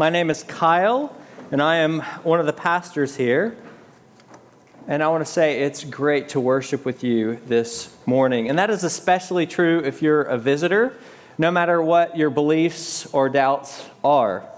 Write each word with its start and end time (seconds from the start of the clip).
My 0.00 0.10
name 0.10 0.30
is 0.30 0.44
Kyle, 0.44 1.12
and 1.50 1.60
I 1.60 1.78
am 1.78 2.02
one 2.22 2.38
of 2.38 2.46
the 2.46 2.52
pastors 2.52 3.16
here. 3.16 3.56
And 4.86 5.02
I 5.02 5.08
want 5.08 5.26
to 5.26 5.32
say 5.32 5.62
it's 5.62 5.82
great 5.82 6.28
to 6.28 6.40
worship 6.40 6.84
with 6.84 7.02
you 7.02 7.40
this 7.48 7.92
morning. 8.06 8.48
And 8.48 8.56
that 8.60 8.70
is 8.70 8.84
especially 8.84 9.44
true 9.44 9.80
if 9.80 10.00
you're 10.00 10.22
a 10.22 10.38
visitor, 10.38 10.96
no 11.36 11.50
matter 11.50 11.82
what 11.82 12.16
your 12.16 12.30
beliefs 12.30 13.06
or 13.12 13.28
doubts 13.28 13.88
are. 14.04 14.48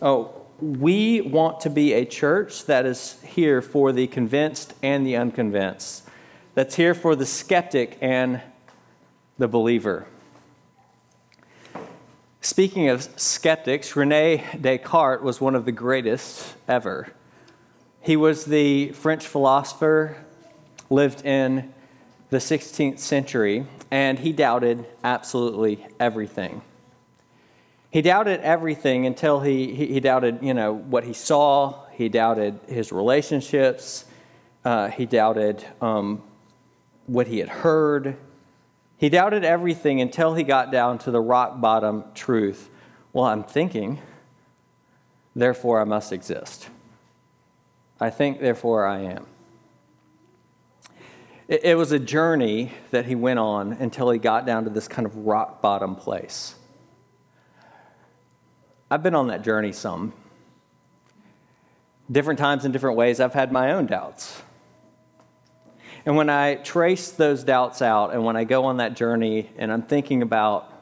Oh, 0.00 0.32
we 0.58 1.20
want 1.20 1.60
to 1.60 1.70
be 1.70 1.92
a 1.92 2.06
church 2.06 2.64
that 2.64 2.86
is 2.86 3.20
here 3.22 3.60
for 3.60 3.92
the 3.92 4.06
convinced 4.06 4.72
and 4.82 5.06
the 5.06 5.16
unconvinced, 5.16 6.08
that's 6.54 6.76
here 6.76 6.94
for 6.94 7.14
the 7.14 7.26
skeptic 7.26 7.98
and 8.00 8.40
the 9.36 9.48
believer. 9.48 10.06
Speaking 12.40 12.88
of 12.88 13.02
skeptics, 13.16 13.96
Rene 13.96 14.44
Descartes 14.60 15.22
was 15.22 15.40
one 15.40 15.56
of 15.56 15.64
the 15.64 15.72
greatest 15.72 16.54
ever. 16.68 17.08
He 18.00 18.16
was 18.16 18.44
the 18.44 18.92
French 18.92 19.26
philosopher, 19.26 20.16
lived 20.88 21.26
in 21.26 21.74
the 22.30 22.36
16th 22.36 23.00
century, 23.00 23.66
and 23.90 24.20
he 24.20 24.32
doubted 24.32 24.86
absolutely 25.02 25.84
everything. 25.98 26.62
He 27.90 28.02
doubted 28.02 28.40
everything 28.42 29.04
until 29.04 29.40
he, 29.40 29.74
he, 29.74 29.86
he 29.94 30.00
doubted, 30.00 30.38
you 30.40 30.54
know, 30.54 30.74
what 30.74 31.02
he 31.02 31.14
saw. 31.14 31.86
He 31.90 32.08
doubted 32.08 32.60
his 32.68 32.92
relationships. 32.92 34.04
Uh, 34.64 34.88
he 34.88 35.06
doubted 35.06 35.64
um, 35.80 36.22
what 37.06 37.26
he 37.26 37.38
had 37.38 37.48
heard. 37.48 38.16
He 38.98 39.08
doubted 39.08 39.44
everything 39.44 40.00
until 40.00 40.34
he 40.34 40.42
got 40.42 40.72
down 40.72 40.98
to 40.98 41.12
the 41.12 41.20
rock 41.20 41.60
bottom 41.60 42.04
truth. 42.14 42.68
Well, 43.12 43.24
I'm 43.24 43.44
thinking, 43.44 44.00
therefore 45.34 45.80
I 45.80 45.84
must 45.84 46.12
exist. 46.12 46.68
I 48.00 48.10
think, 48.10 48.40
therefore 48.40 48.86
I 48.86 49.00
am. 49.02 49.26
It, 51.46 51.64
it 51.64 51.76
was 51.76 51.92
a 51.92 51.98
journey 51.98 52.72
that 52.90 53.06
he 53.06 53.14
went 53.14 53.38
on 53.38 53.72
until 53.74 54.10
he 54.10 54.18
got 54.18 54.44
down 54.44 54.64
to 54.64 54.70
this 54.70 54.88
kind 54.88 55.06
of 55.06 55.16
rock 55.16 55.62
bottom 55.62 55.94
place. 55.94 56.56
I've 58.90 59.02
been 59.02 59.14
on 59.14 59.28
that 59.28 59.42
journey 59.42 59.72
some. 59.72 60.12
Different 62.10 62.38
times 62.38 62.64
in 62.64 62.72
different 62.72 62.96
ways, 62.96 63.20
I've 63.20 63.34
had 63.34 63.52
my 63.52 63.72
own 63.72 63.86
doubts. 63.86 64.42
And 66.06 66.16
when 66.16 66.30
I 66.30 66.56
trace 66.56 67.10
those 67.10 67.44
doubts 67.44 67.82
out 67.82 68.12
and 68.12 68.24
when 68.24 68.36
I 68.36 68.44
go 68.44 68.64
on 68.64 68.78
that 68.78 68.94
journey 68.94 69.50
and 69.56 69.72
I'm 69.72 69.82
thinking 69.82 70.22
about 70.22 70.72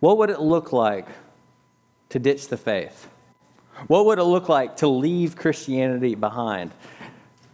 what 0.00 0.18
would 0.18 0.30
it 0.30 0.40
look 0.40 0.72
like 0.72 1.08
to 2.10 2.18
ditch 2.18 2.48
the 2.48 2.56
faith? 2.56 3.08
What 3.86 4.06
would 4.06 4.18
it 4.18 4.24
look 4.24 4.48
like 4.48 4.76
to 4.78 4.88
leave 4.88 5.36
Christianity 5.36 6.14
behind, 6.14 6.70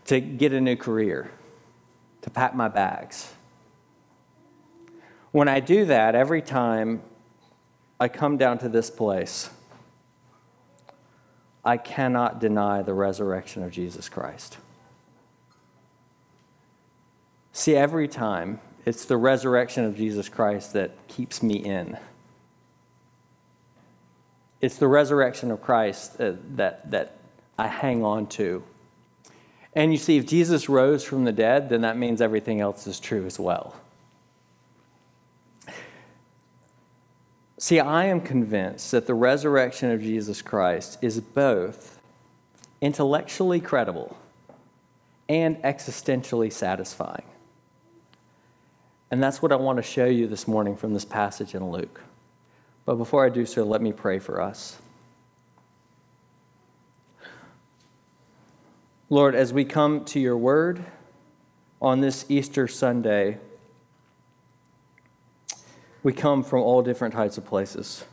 to 0.07 0.21
get 0.21 0.53
a 0.53 0.61
new 0.61 0.77
career, 0.77 1.31
to 2.23 2.31
pack 2.31 2.55
my 2.55 2.69
bags? 2.69 3.33
When 5.33 5.49
I 5.49 5.61
do 5.61 5.85
that, 5.87 6.15
every 6.15 6.43
time 6.43 7.03
I 7.99 8.09
come 8.09 8.37
down 8.37 8.59
to 8.59 8.69
this 8.69 8.91
place, 8.91 9.51
I 11.65 11.77
cannot 11.77 12.41
deny 12.41 12.83
the 12.83 12.95
resurrection 12.95 13.63
of 13.63 13.71
Jesus 13.71 14.09
Christ. 14.09 14.59
See, 17.53 17.77
every 17.77 18.09
time 18.09 18.61
it's 18.87 19.05
the 19.05 19.17
resurrection 19.17 19.85
of 19.85 19.97
Jesus 19.97 20.29
Christ 20.29 20.73
that 20.73 20.93
keeps 21.09 21.43
me 21.43 21.57
in. 21.57 21.99
It's 24.61 24.77
the 24.77 24.89
resurrection 24.89 25.51
of 25.51 25.61
Christ 25.63 26.21
uh, 26.21 26.33
that, 26.57 26.91
that 26.91 27.19
I 27.59 27.69
hang 27.69 28.05
on 28.05 28.27
to. 28.29 28.63
And 29.75 29.93
you 29.93 29.99
see, 29.99 30.17
if 30.17 30.27
Jesus 30.27 30.69
rose 30.69 31.05
from 31.05 31.25
the 31.25 31.33
dead, 31.33 31.69
then 31.69 31.83
that 31.83 31.97
means 31.97 32.21
everything 32.21 32.61
else 32.61 32.87
is 32.87 32.99
true 32.99 33.27
as 33.27 33.39
well. 33.39 33.75
See, 37.59 37.79
I 37.79 38.07
am 38.07 38.23
convinced 38.23 38.91
that 38.91 39.07
the 39.07 39.15
resurrection 39.15 39.91
of 39.91 40.01
Jesus 40.01 40.41
Christ 40.41 40.99
is 41.03 41.21
both 41.21 42.01
intellectually 42.81 43.61
credible 43.61 44.17
and 45.29 45.57
existentially 45.59 46.51
satisfying. 46.51 47.23
And 49.11 49.23
that's 49.23 49.43
what 49.43 49.51
I 49.51 49.57
want 49.57 49.79
to 49.79 49.83
show 49.83 50.05
you 50.05 50.29
this 50.29 50.47
morning 50.47 50.77
from 50.77 50.95
this 50.95 51.05
passage 51.05 51.55
in 51.55 51.69
Luke. 51.71 52.01
But 52.85 52.95
before 52.95 53.25
I 53.25 53.29
do 53.29 53.45
so, 53.45 53.65
let 53.65 53.83
me 53.83 53.93
pray 53.93 54.19
for 54.19 54.41
us. 54.41 54.79
Lord, 59.09 59.35
as 59.35 59.53
we 59.53 59.65
come 59.65 60.05
to 60.07 60.21
your 60.21 60.37
word 60.37 60.85
on 61.83 62.01
this 62.01 62.25
Easter 62.29 62.69
Sunday, 62.69 63.39
we 66.05 66.13
come 66.13 66.45
from 66.45 66.61
all 66.61 66.81
different 66.81 67.13
types 67.13 67.37
of 67.37 67.45
places. 67.45 68.05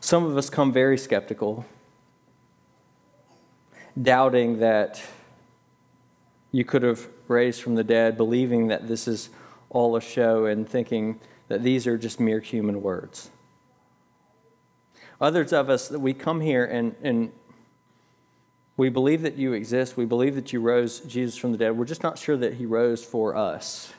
Some 0.00 0.24
of 0.24 0.36
us 0.36 0.50
come 0.50 0.72
very 0.72 0.98
skeptical, 0.98 1.64
doubting 4.00 4.58
that 4.58 5.00
you 6.54 6.64
could 6.64 6.84
have 6.84 7.08
raised 7.26 7.62
from 7.62 7.74
the 7.74 7.82
dead, 7.82 8.16
believing 8.16 8.68
that 8.68 8.86
this 8.86 9.08
is 9.08 9.28
all 9.70 9.96
a 9.96 10.00
show, 10.00 10.46
and 10.46 10.68
thinking 10.68 11.18
that 11.48 11.64
these 11.64 11.84
are 11.84 11.98
just 11.98 12.20
mere 12.20 12.38
human 12.38 12.80
words. 12.80 13.28
Others 15.20 15.52
of 15.52 15.68
us, 15.68 15.88
that 15.88 15.98
we 15.98 16.14
come 16.14 16.40
here 16.40 16.64
and, 16.64 16.94
and 17.02 17.32
we 18.76 18.88
believe 18.88 19.22
that 19.22 19.34
you 19.34 19.52
exist. 19.52 19.96
We 19.96 20.04
believe 20.04 20.36
that 20.36 20.52
you 20.52 20.60
rose 20.60 21.00
Jesus 21.00 21.36
from 21.36 21.50
the 21.50 21.58
dead. 21.58 21.76
We're 21.76 21.86
just 21.86 22.04
not 22.04 22.18
sure 22.18 22.36
that 22.36 22.54
he 22.54 22.66
rose 22.66 23.04
for 23.04 23.34
us 23.34 23.92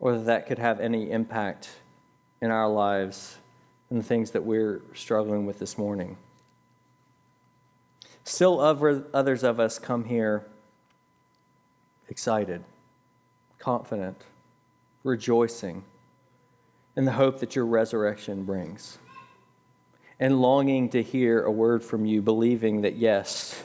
or 0.00 0.12
that 0.12 0.26
that 0.26 0.46
could 0.46 0.58
have 0.58 0.78
any 0.78 1.10
impact 1.10 1.70
in 2.42 2.50
our 2.50 2.68
lives 2.68 3.38
and 3.88 3.98
the 3.98 4.04
things 4.04 4.32
that 4.32 4.44
we're 4.44 4.82
struggling 4.92 5.46
with 5.46 5.58
this 5.58 5.78
morning. 5.78 6.18
Still, 8.24 8.60
others 8.60 9.42
of 9.42 9.58
us 9.58 9.78
come 9.78 10.04
here 10.04 10.44
excited, 12.08 12.64
confident, 13.58 14.22
rejoicing 15.04 15.84
in 16.96 17.04
the 17.04 17.12
hope 17.12 17.40
that 17.40 17.54
your 17.54 17.66
resurrection 17.66 18.44
brings, 18.44 18.98
and 20.18 20.40
longing 20.40 20.88
to 20.88 21.02
hear 21.02 21.42
a 21.42 21.50
word 21.50 21.84
from 21.84 22.04
you, 22.04 22.20
believing 22.20 22.80
that, 22.80 22.96
yes, 22.96 23.62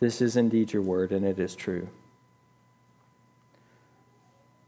this 0.00 0.20
is 0.20 0.36
indeed 0.36 0.72
your 0.72 0.82
word 0.82 1.12
and 1.12 1.24
it 1.24 1.38
is 1.38 1.54
true. 1.54 1.88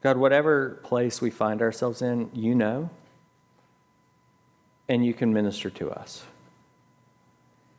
God, 0.02 0.16
whatever 0.16 0.80
place 0.82 1.20
we 1.20 1.30
find 1.30 1.62
ourselves 1.62 2.02
in, 2.02 2.30
you 2.34 2.54
know, 2.54 2.90
and 4.88 5.04
you 5.04 5.14
can 5.14 5.32
minister 5.32 5.70
to 5.70 5.90
us. 5.90 6.24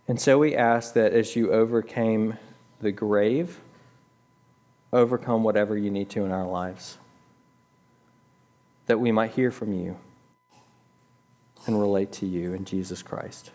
And 0.07 0.19
so 0.19 0.37
we 0.37 0.55
ask 0.55 0.93
that 0.95 1.13
as 1.13 1.35
you 1.35 1.51
overcame 1.51 2.37
the 2.81 2.91
grave, 2.91 3.59
overcome 4.93 5.43
whatever 5.43 5.77
you 5.77 5.91
need 5.91 6.09
to 6.11 6.23
in 6.23 6.31
our 6.31 6.47
lives, 6.47 6.97
that 8.85 8.99
we 8.99 9.11
might 9.11 9.31
hear 9.31 9.51
from 9.51 9.73
you 9.73 9.97
and 11.65 11.79
relate 11.79 12.11
to 12.11 12.25
you 12.25 12.53
in 12.53 12.63
Jesus 12.65 13.01
Christ. 13.01 13.51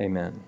Amen. 0.00 0.42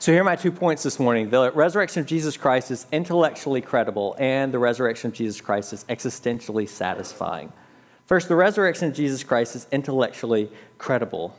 So, 0.00 0.12
here 0.12 0.20
are 0.20 0.24
my 0.24 0.36
two 0.36 0.52
points 0.52 0.82
this 0.82 1.00
morning. 1.00 1.30
The 1.30 1.50
resurrection 1.52 2.00
of 2.00 2.06
Jesus 2.06 2.36
Christ 2.36 2.70
is 2.70 2.86
intellectually 2.92 3.60
credible, 3.60 4.14
and 4.18 4.52
the 4.54 4.58
resurrection 4.58 5.08
of 5.08 5.14
Jesus 5.14 5.40
Christ 5.40 5.72
is 5.72 5.84
existentially 5.88 6.68
satisfying. 6.68 7.52
First, 8.06 8.28
the 8.28 8.36
resurrection 8.36 8.88
of 8.88 8.94
Jesus 8.94 9.24
Christ 9.24 9.56
is 9.56 9.66
intellectually 9.72 10.50
credible. 10.78 11.36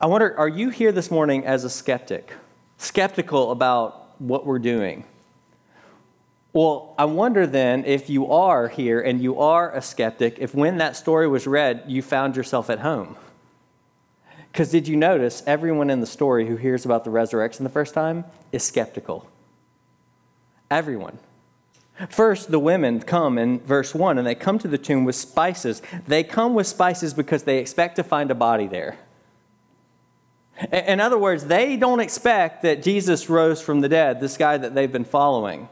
I 0.00 0.06
wonder, 0.06 0.38
are 0.38 0.48
you 0.48 0.70
here 0.70 0.92
this 0.92 1.10
morning 1.10 1.44
as 1.44 1.64
a 1.64 1.70
skeptic? 1.70 2.32
Skeptical 2.78 3.50
about 3.50 4.05
what 4.18 4.46
we're 4.46 4.58
doing. 4.58 5.04
Well, 6.52 6.94
I 6.98 7.04
wonder 7.04 7.46
then 7.46 7.84
if 7.84 8.08
you 8.08 8.32
are 8.32 8.68
here 8.68 9.00
and 9.00 9.20
you 9.20 9.38
are 9.40 9.70
a 9.74 9.82
skeptic, 9.82 10.38
if 10.38 10.54
when 10.54 10.78
that 10.78 10.96
story 10.96 11.28
was 11.28 11.46
read, 11.46 11.84
you 11.86 12.00
found 12.00 12.34
yourself 12.34 12.70
at 12.70 12.78
home. 12.78 13.16
Because 14.50 14.70
did 14.70 14.88
you 14.88 14.96
notice 14.96 15.42
everyone 15.46 15.90
in 15.90 16.00
the 16.00 16.06
story 16.06 16.46
who 16.48 16.56
hears 16.56 16.86
about 16.86 17.04
the 17.04 17.10
resurrection 17.10 17.62
the 17.62 17.68
first 17.68 17.92
time 17.92 18.24
is 18.52 18.62
skeptical? 18.64 19.28
Everyone. 20.70 21.18
First, 22.08 22.50
the 22.50 22.58
women 22.58 23.00
come 23.00 23.36
in 23.36 23.60
verse 23.60 23.94
1 23.94 24.16
and 24.16 24.26
they 24.26 24.34
come 24.34 24.58
to 24.60 24.68
the 24.68 24.78
tomb 24.78 25.04
with 25.04 25.14
spices. 25.14 25.82
They 26.06 26.22
come 26.22 26.54
with 26.54 26.66
spices 26.66 27.12
because 27.12 27.42
they 27.42 27.58
expect 27.58 27.96
to 27.96 28.02
find 28.02 28.30
a 28.30 28.34
body 28.34 28.66
there. 28.66 28.96
In 30.72 31.00
other 31.00 31.18
words, 31.18 31.44
they 31.44 31.76
don't 31.76 32.00
expect 32.00 32.62
that 32.62 32.82
Jesus 32.82 33.28
rose 33.28 33.60
from 33.60 33.80
the 33.80 33.88
dead, 33.88 34.20
this 34.20 34.36
guy 34.36 34.56
that 34.56 34.74
they've 34.74 34.90
been 34.90 35.04
following. 35.04 35.68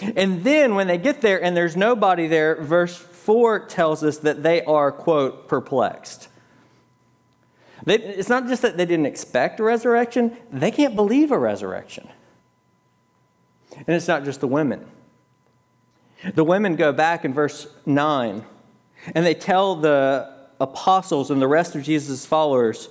And 0.00 0.44
then 0.44 0.74
when 0.74 0.86
they 0.86 0.98
get 0.98 1.20
there 1.20 1.42
and 1.42 1.56
there's 1.56 1.76
nobody 1.76 2.28
there, 2.28 2.60
verse 2.62 2.96
4 2.96 3.66
tells 3.66 4.02
us 4.04 4.18
that 4.18 4.42
they 4.42 4.62
are, 4.64 4.92
quote, 4.92 5.48
perplexed. 5.48 6.28
They, 7.84 7.96
it's 7.96 8.28
not 8.28 8.46
just 8.46 8.62
that 8.62 8.76
they 8.76 8.86
didn't 8.86 9.06
expect 9.06 9.58
a 9.58 9.64
resurrection, 9.64 10.36
they 10.52 10.70
can't 10.70 10.94
believe 10.94 11.32
a 11.32 11.38
resurrection. 11.38 12.08
And 13.76 13.88
it's 13.88 14.08
not 14.08 14.24
just 14.24 14.40
the 14.40 14.48
women. 14.48 14.86
The 16.34 16.44
women 16.44 16.76
go 16.76 16.92
back 16.92 17.24
in 17.24 17.34
verse 17.34 17.66
9 17.86 18.44
and 19.14 19.26
they 19.26 19.34
tell 19.34 19.74
the 19.74 20.32
apostles 20.60 21.30
and 21.30 21.42
the 21.42 21.48
rest 21.48 21.74
of 21.74 21.82
Jesus' 21.82 22.24
followers 22.24 22.88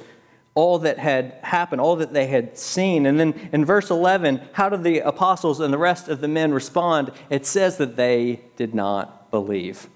all 0.54 0.80
that 0.80 1.00
had 1.00 1.38
happened, 1.44 1.80
all 1.80 1.96
that 1.96 2.14
they 2.14 2.28
had 2.28 2.58
seen. 2.58 3.06
And 3.06 3.20
then 3.20 3.50
in 3.54 3.64
verse 3.64 3.90
11, 3.90 4.42
how 4.54 4.70
do 4.70 4.78
the 4.78 5.00
apostles 5.00 5.60
and 5.60 5.74
the 5.74 5.78
rest 5.78 6.10
of 6.10 6.20
the 6.20 6.28
men 6.28 6.54
respond? 6.54 7.12
It 7.30 7.46
says 7.46 7.78
that 7.78 7.96
they 7.96 8.42
did 8.58 8.76
not 8.76 9.32
believe, 9.32 9.88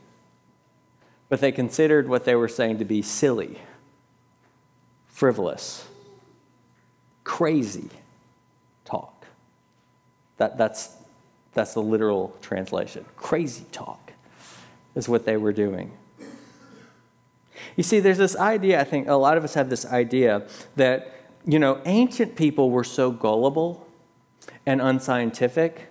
but 1.28 1.42
they 1.42 1.52
considered 1.52 2.08
what 2.08 2.24
they 2.24 2.36
were 2.36 2.48
saying 2.48 2.78
to 2.80 2.86
be 2.86 3.02
silly, 3.02 3.60
frivolous, 5.08 5.86
crazy 7.26 7.90
talk. 8.86 9.26
That, 10.38 10.58
that's, 10.58 10.96
that's 11.54 11.74
the 11.74 11.82
literal 11.82 12.36
translation. 12.42 13.06
Crazy 13.18 13.66
talk 13.74 14.14
is 14.96 15.10
what 15.10 15.26
they 15.26 15.36
were 15.36 15.54
doing. 15.54 15.92
You 17.76 17.84
see, 17.84 18.00
there's 18.00 18.18
this 18.18 18.36
idea, 18.36 18.80
I 18.80 18.84
think 18.84 19.08
a 19.08 19.14
lot 19.14 19.38
of 19.38 19.44
us 19.44 19.54
have 19.54 19.70
this 19.70 19.86
idea 19.86 20.48
that, 20.76 21.12
you 21.46 21.60
know, 21.60 21.82
ancient 21.86 22.36
people 22.36 22.70
were 22.72 22.84
so 22.84 23.12
gullible 23.12 23.88
and 24.66 24.82
unscientific, 24.82 25.88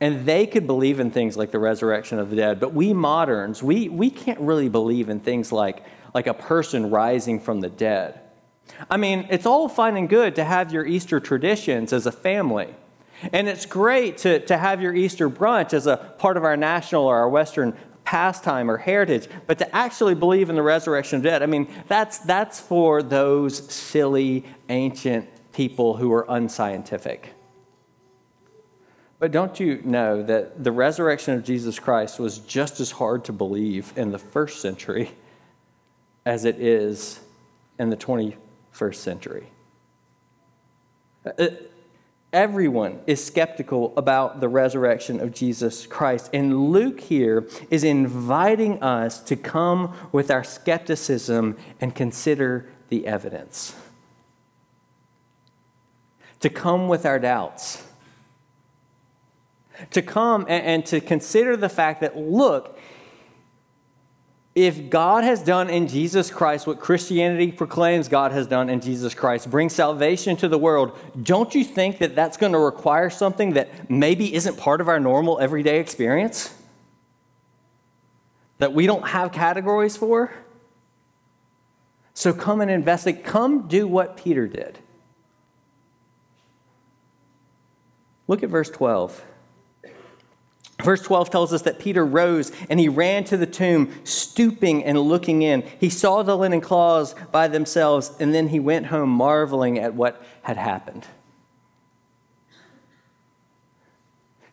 and 0.00 0.26
they 0.26 0.46
could 0.46 0.66
believe 0.66 1.00
in 1.00 1.10
things 1.10 1.36
like 1.36 1.50
the 1.50 1.58
resurrection 1.58 2.18
of 2.18 2.30
the 2.30 2.36
dead. 2.36 2.60
But 2.60 2.74
we 2.74 2.92
moderns, 2.92 3.62
we, 3.62 3.88
we 3.88 4.10
can't 4.10 4.40
really 4.40 4.68
believe 4.68 5.08
in 5.08 5.20
things 5.20 5.52
like, 5.52 5.84
like 6.14 6.26
a 6.26 6.34
person 6.34 6.90
rising 6.90 7.40
from 7.40 7.60
the 7.60 7.68
dead. 7.70 8.20
I 8.90 8.96
mean, 8.96 9.26
it's 9.30 9.46
all 9.46 9.68
fine 9.68 9.96
and 9.96 10.08
good 10.08 10.34
to 10.36 10.44
have 10.44 10.72
your 10.72 10.84
Easter 10.84 11.20
traditions 11.20 11.92
as 11.92 12.06
a 12.06 12.12
family. 12.12 12.74
And 13.32 13.48
it's 13.48 13.64
great 13.64 14.18
to, 14.18 14.40
to 14.46 14.58
have 14.58 14.82
your 14.82 14.94
Easter 14.94 15.30
brunch 15.30 15.72
as 15.72 15.86
a 15.86 15.96
part 15.96 16.36
of 16.36 16.44
our 16.44 16.56
national 16.56 17.04
or 17.04 17.16
our 17.16 17.28
Western 17.28 17.76
pastime 18.06 18.70
or 18.70 18.78
heritage, 18.78 19.28
but 19.46 19.58
to 19.58 19.76
actually 19.76 20.14
believe 20.14 20.48
in 20.48 20.54
the 20.56 20.62
resurrection 20.62 21.18
of 21.18 21.24
dead, 21.24 21.42
I 21.42 21.46
mean, 21.46 21.68
that's, 21.88 22.18
that's 22.18 22.58
for 22.58 23.02
those 23.02 23.70
silly 23.70 24.44
ancient 24.68 25.28
people 25.52 25.96
who 25.96 26.12
are 26.12 26.24
unscientific. 26.28 27.32
But 29.18 29.32
don't 29.32 29.58
you 29.58 29.80
know 29.82 30.22
that 30.22 30.62
the 30.62 30.70
resurrection 30.70 31.34
of 31.34 31.44
Jesus 31.44 31.78
Christ 31.78 32.20
was 32.20 32.38
just 32.38 32.80
as 32.80 32.90
hard 32.90 33.24
to 33.24 33.32
believe 33.32 33.92
in 33.96 34.12
the 34.12 34.18
first 34.18 34.60
century 34.60 35.10
as 36.24 36.44
it 36.44 36.60
is 36.60 37.20
in 37.78 37.90
the 37.90 37.96
21st 37.96 38.94
century? 38.94 39.48
Uh, 41.24 41.48
Everyone 42.36 43.00
is 43.06 43.24
skeptical 43.24 43.94
about 43.96 44.40
the 44.40 44.48
resurrection 44.50 45.20
of 45.20 45.32
Jesus 45.32 45.86
Christ. 45.86 46.28
And 46.34 46.68
Luke 46.70 47.00
here 47.00 47.48
is 47.70 47.82
inviting 47.82 48.82
us 48.82 49.20
to 49.20 49.36
come 49.36 49.96
with 50.12 50.30
our 50.30 50.44
skepticism 50.44 51.56
and 51.80 51.94
consider 51.94 52.68
the 52.90 53.06
evidence. 53.06 53.74
To 56.40 56.50
come 56.50 56.88
with 56.88 57.06
our 57.06 57.18
doubts. 57.18 57.82
To 59.92 60.02
come 60.02 60.44
and, 60.46 60.84
to 60.84 61.00
consider 61.00 61.56
the 61.56 61.70
fact 61.70 62.02
that, 62.02 62.18
look, 62.18 62.78
if 64.56 64.88
God 64.88 65.22
has 65.22 65.42
done 65.42 65.68
in 65.68 65.86
Jesus 65.86 66.30
Christ 66.30 66.66
what 66.66 66.80
Christianity 66.80 67.52
proclaims 67.52 68.08
God 68.08 68.32
has 68.32 68.46
done 68.46 68.70
in 68.70 68.80
Jesus 68.80 69.12
Christ, 69.12 69.50
bring 69.50 69.68
salvation 69.68 70.34
to 70.38 70.48
the 70.48 70.56
world, 70.56 70.98
don't 71.22 71.54
you 71.54 71.62
think 71.62 71.98
that 71.98 72.16
that's 72.16 72.38
going 72.38 72.52
to 72.52 72.58
require 72.58 73.10
something 73.10 73.52
that 73.52 73.90
maybe 73.90 74.34
isn't 74.34 74.56
part 74.56 74.80
of 74.80 74.88
our 74.88 74.98
normal 74.98 75.38
everyday 75.38 75.78
experience? 75.78 76.54
That 78.56 78.72
we 78.72 78.86
don't 78.86 79.06
have 79.06 79.30
categories 79.30 79.98
for? 79.98 80.32
So 82.14 82.32
come 82.32 82.62
and 82.62 82.70
investigate. 82.70 83.24
Come 83.24 83.68
do 83.68 83.86
what 83.86 84.16
Peter 84.16 84.48
did. 84.48 84.78
Look 88.26 88.42
at 88.42 88.48
verse 88.48 88.70
12. 88.70 89.22
Verse 90.82 91.00
12 91.02 91.30
tells 91.30 91.52
us 91.52 91.62
that 91.62 91.78
Peter 91.78 92.04
rose 92.04 92.52
and 92.68 92.78
he 92.78 92.88
ran 92.88 93.24
to 93.24 93.36
the 93.36 93.46
tomb, 93.46 93.92
stooping 94.04 94.84
and 94.84 94.98
looking 95.00 95.42
in. 95.42 95.62
He 95.80 95.88
saw 95.88 96.22
the 96.22 96.36
linen 96.36 96.60
cloths 96.60 97.14
by 97.32 97.48
themselves, 97.48 98.12
and 98.20 98.34
then 98.34 98.48
he 98.48 98.60
went 98.60 98.86
home 98.86 99.08
marveling 99.08 99.78
at 99.78 99.94
what 99.94 100.22
had 100.42 100.58
happened. 100.58 101.06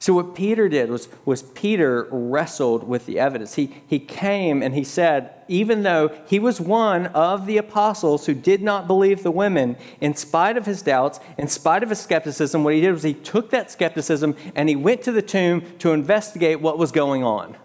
So, 0.04 0.14
what 0.14 0.36
Peter 0.36 0.68
did 0.68 0.90
was, 0.90 1.08
was 1.24 1.44
Peter 1.44 2.10
wrestled 2.12 2.86
with 2.86 3.06
the 3.06 3.20
evidence. 3.20 3.54
He, 3.54 3.74
he 3.88 4.00
came 4.00 4.62
and 4.62 4.76
he 4.76 4.84
said, 4.84 5.32
even 5.48 5.84
though 5.84 6.12
he 6.28 6.40
was 6.40 6.60
one 6.60 7.06
of 7.08 7.46
the 7.46 7.56
apostles 7.56 8.26
who 8.26 8.34
did 8.34 8.62
not 8.62 8.86
believe 8.86 9.24
the 9.24 9.32
women, 9.32 9.78
in 10.02 10.14
spite 10.14 10.58
of 10.58 10.66
his 10.66 10.82
doubts, 10.82 11.22
in 11.38 11.48
spite 11.48 11.84
of 11.84 11.90
his 11.90 12.02
skepticism, 12.02 12.66
what 12.66 12.74
he 12.74 12.82
did 12.82 12.92
was 12.92 13.04
he 13.04 13.14
took 13.14 13.50
that 13.52 13.72
skepticism 13.72 14.36
and 14.56 14.68
he 14.68 14.76
went 14.76 15.04
to 15.04 15.14
the 15.14 15.22
tomb 15.22 15.64
to 15.80 15.94
investigate 15.94 16.60
what 16.60 16.78
was 16.78 16.92
going 16.92 17.24
on. 17.24 17.56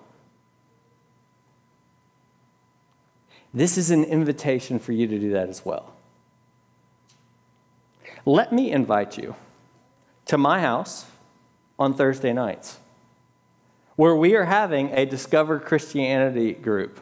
This 3.52 3.76
is 3.76 3.90
an 3.90 4.04
invitation 4.04 4.78
for 4.78 4.92
you 4.92 5.08
to 5.08 5.18
do 5.18 5.32
that 5.32 5.48
as 5.48 5.64
well. 5.64 5.92
Let 8.24 8.52
me 8.52 8.70
invite 8.70 9.18
you 9.18 9.34
to 10.26 10.38
my 10.38 10.60
house 10.60 11.06
on 11.78 11.94
Thursday 11.94 12.32
nights, 12.32 12.78
where 13.96 14.14
we 14.14 14.34
are 14.34 14.44
having 14.44 14.90
a 14.92 15.06
Discover 15.06 15.60
Christianity 15.60 16.52
group. 16.52 17.00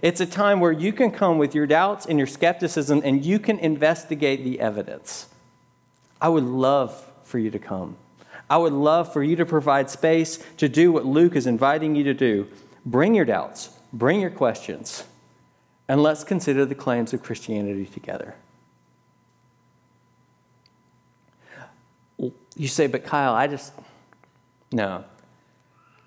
It's 0.00 0.20
a 0.20 0.26
time 0.26 0.60
where 0.60 0.72
you 0.72 0.92
can 0.92 1.10
come 1.10 1.36
with 1.36 1.54
your 1.54 1.66
doubts 1.66 2.06
and 2.06 2.18
your 2.18 2.26
skepticism 2.26 3.02
and 3.04 3.24
you 3.24 3.38
can 3.38 3.58
investigate 3.58 4.42
the 4.42 4.60
evidence. 4.60 5.26
I 6.20 6.28
would 6.28 6.44
love 6.44 7.10
for 7.24 7.38
you 7.38 7.50
to 7.50 7.58
come. 7.58 7.96
I 8.48 8.56
would 8.56 8.72
love 8.72 9.12
for 9.12 9.22
you 9.22 9.36
to 9.36 9.46
provide 9.46 9.90
space 9.90 10.38
to 10.58 10.68
do 10.68 10.92
what 10.92 11.04
Luke 11.04 11.36
is 11.36 11.46
inviting 11.46 11.94
you 11.94 12.04
to 12.04 12.14
do. 12.14 12.48
Bring 12.86 13.14
your 13.14 13.24
doubts, 13.24 13.70
bring 13.92 14.20
your 14.20 14.30
questions, 14.30 15.04
and 15.88 16.02
let's 16.02 16.24
consider 16.24 16.64
the 16.64 16.74
claims 16.74 17.12
of 17.12 17.22
Christianity 17.22 17.86
together. 17.86 18.34
You 22.56 22.68
say, 22.68 22.86
but 22.86 23.04
Kyle, 23.04 23.34
I 23.34 23.46
just, 23.46 23.72
no. 24.70 25.04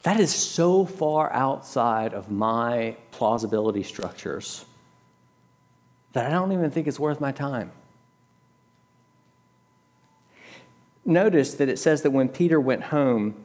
That 0.03 0.19
is 0.19 0.34
so 0.34 0.86
far 0.86 1.34
outside 1.34 2.13
of 2.13 2.29
my 2.29 2.95
plausibility 3.12 3.84
structures 3.84 4.65
that 6.13 6.27
I 6.27 6.29
don't 6.29 6.51
even 6.51 6.72
think 6.72 6.88
it's 6.88 7.00
worth 7.00 7.19
my 7.19 7.31
time. 7.31 7.72
Notice 11.03 11.55
that 11.55 11.69
it 11.69 11.77
says 11.77 12.03
that 12.03 12.12
when 12.12 12.29
Peter 12.29 12.60
went 12.60 12.84
home, 12.84 13.36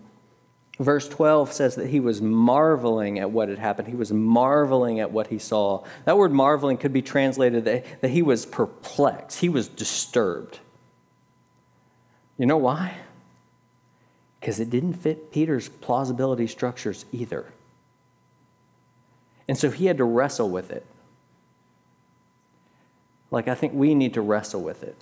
verse 0.78 1.08
12 1.08 1.52
says 1.52 1.74
that 1.74 1.88
he 1.88 1.98
was 1.98 2.22
marveling 2.22 3.18
at 3.18 3.30
what 3.30 3.48
had 3.48 3.58
happened. 3.58 3.88
He 3.88 3.96
was 3.96 4.12
marveling 4.12 5.00
at 5.00 5.10
what 5.10 5.26
he 5.26 5.38
saw. 5.38 5.84
That 6.04 6.16
word 6.16 6.32
marveling 6.32 6.78
could 6.78 6.92
be 6.92 7.02
translated 7.02 7.64
that, 7.64 8.02
that 8.02 8.10
he 8.10 8.22
was 8.22 8.46
perplexed, 8.46 9.40
he 9.40 9.48
was 9.48 9.68
disturbed. 9.68 10.60
You 12.40 12.47
know 12.47 12.56
why? 12.56 12.97
Because 14.40 14.61
it 14.61 14.70
didn't 14.70 14.94
fit 14.94 15.30
Peter's 15.30 15.68
plausibility 15.68 16.47
structures 16.47 17.04
either. 17.12 17.44
And 19.47 19.59
so 19.59 19.70
he 19.70 19.85
had 19.85 19.99
to 19.99 20.04
wrestle 20.04 20.49
with 20.49 20.70
it. 20.70 20.87
Like 23.30 23.47
I 23.47 23.54
think 23.54 23.75
we 23.75 23.94
need 23.94 24.14
to 24.14 24.23
wrestle 24.23 24.62
with 24.62 24.82
it. 24.82 24.97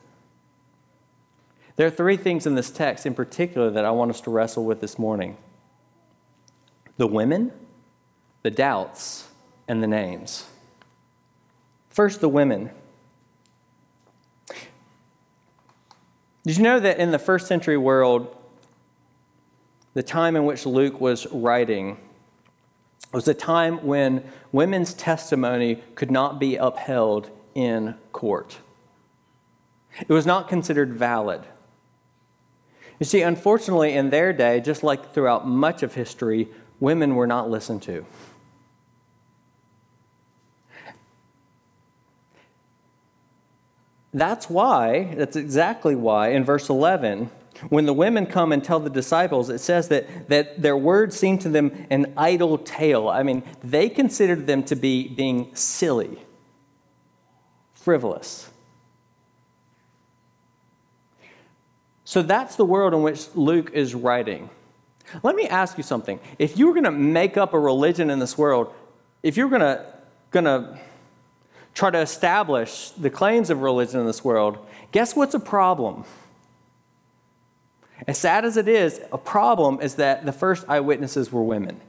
There 1.77 1.87
are 1.87 1.91
three 1.91 2.17
things 2.17 2.45
in 2.45 2.57
this 2.57 2.71
text 2.71 3.07
in 3.07 3.15
particular 3.15 3.71
that 3.71 3.85
I 3.85 3.93
want 3.93 4.11
us 4.11 4.21
to 4.23 4.31
wrestle 4.31 4.65
with 4.65 4.81
this 4.81 4.99
morning 4.99 5.37
the 6.97 7.07
women, 7.07 7.53
the 8.43 8.51
doubts, 8.51 9.29
and 9.69 9.81
the 9.81 9.87
names. 9.87 10.49
First, 11.89 12.21
the 12.21 12.29
women. 12.29 12.71
Did 16.45 16.57
you 16.57 16.63
know 16.63 16.81
that 16.81 16.99
in 16.99 17.11
the 17.11 17.19
first 17.19 17.47
century 17.47 17.77
world, 17.77 18.35
the 19.95 20.03
time 20.03 20.37
in 20.37 20.45
which 20.45 20.65
Luke 20.65 21.01
was 21.01 21.27
writing 21.33 21.99
was 23.13 23.27
a 23.27 23.35
time 23.35 23.85
when 23.85 24.23
women's 24.53 24.95
testimony 24.95 25.83
could 25.95 26.11
not 26.11 26.39
be 26.39 26.57
upheld 26.57 27.31
in 27.55 27.95
court. 28.13 28.59
It 30.01 30.11
was 30.11 30.27
not 30.27 30.49
considered 30.49 30.93
valid. 30.93 31.41
You 33.01 33.07
see, 33.07 33.23
unfortunately, 33.23 33.95
in 33.95 34.11
their 34.11 34.33
day, 34.33 34.61
just 34.61 34.83
like 34.83 35.13
throughout 35.13 35.47
much 35.47 35.83
of 35.83 35.95
history, 35.95 36.49
women 36.81 37.15
were 37.15 37.27
not 37.27 37.51
listened 37.51 37.83
to. 37.83 38.05
That's 44.13 44.49
why, 44.49 45.15
that's 45.15 45.37
exactly 45.37 45.95
why, 45.95 46.29
in 46.29 46.45
verse 46.45 46.69
11, 46.69 47.31
when 47.69 47.87
the 47.87 47.93
women 47.93 48.27
come 48.27 48.53
and 48.53 48.63
tell 48.63 48.81
the 48.81 48.91
disciples, 48.91 49.51
it 49.51 49.59
says 49.59 49.89
that, 49.89 50.29
that 50.29 50.63
their 50.63 50.77
words 50.77 51.17
seemed 51.17 51.41
to 51.43 51.49
them 51.49 51.87
an 51.91 52.15
idle 52.17 52.57
tale. 52.59 53.09
I 53.09 53.23
mean, 53.23 53.43
they 53.63 53.89
considered 53.89 54.47
them 54.47 54.63
to 54.65 54.77
be 54.77 55.09
being 55.09 55.55
silly, 55.55 56.19
frivolous. 57.75 58.49
So 62.05 62.23
that's 62.23 62.57
the 62.57 62.65
world 62.65 62.95
in 62.95 63.03
which 63.03 63.27
Luke 63.35 63.73
is 63.75 63.95
writing. 63.95 64.49
Let 65.23 65.35
me 65.35 65.47
ask 65.47 65.77
you 65.77 65.83
something. 65.83 66.21
If 66.39 66.59
you 66.59 66.67
were 66.67 66.73
going 66.73 66.85
to 66.85 66.91
make 66.91 67.37
up 67.37 67.55
a 67.55 67.59
religion 67.59 68.09
in 68.09 68.19
this 68.19 68.39
world, 68.39 68.73
if 69.23 69.37
you're 69.37 69.49
going 69.49 69.63
to, 69.63 69.85
going 70.31 70.45
to 70.45 70.79
try 71.75 71.91
to 71.91 71.99
establish 71.99 72.91
the 72.91 73.11
claims 73.11 73.51
of 73.51 73.63
religion 73.63 74.01
in 74.01 74.07
this 74.07 74.25
world, 74.25 74.59
guess 74.93 75.15
what's 75.15 75.35
a 75.35 75.41
problem? 75.41 76.05
As 78.07 78.19
sad 78.19 78.45
as 78.45 78.57
it 78.57 78.69
is, 78.69 79.01
a 79.13 79.19
problem 79.19 79.81
is 79.81 79.97
that 79.97 80.25
the 80.25 80.33
first 80.33 80.65
eyewitnesses 80.69 81.33
were 81.33 81.43
women. 81.43 81.81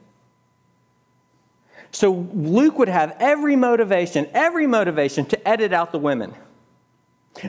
So 1.92 2.28
Luke 2.34 2.78
would 2.78 2.88
have 2.88 3.16
every 3.20 3.56
motivation, 3.56 4.28
every 4.34 4.68
motivation 4.68 5.26
to 5.26 5.48
edit 5.48 5.74
out 5.74 5.92
the 5.92 6.00
women. 6.00 6.34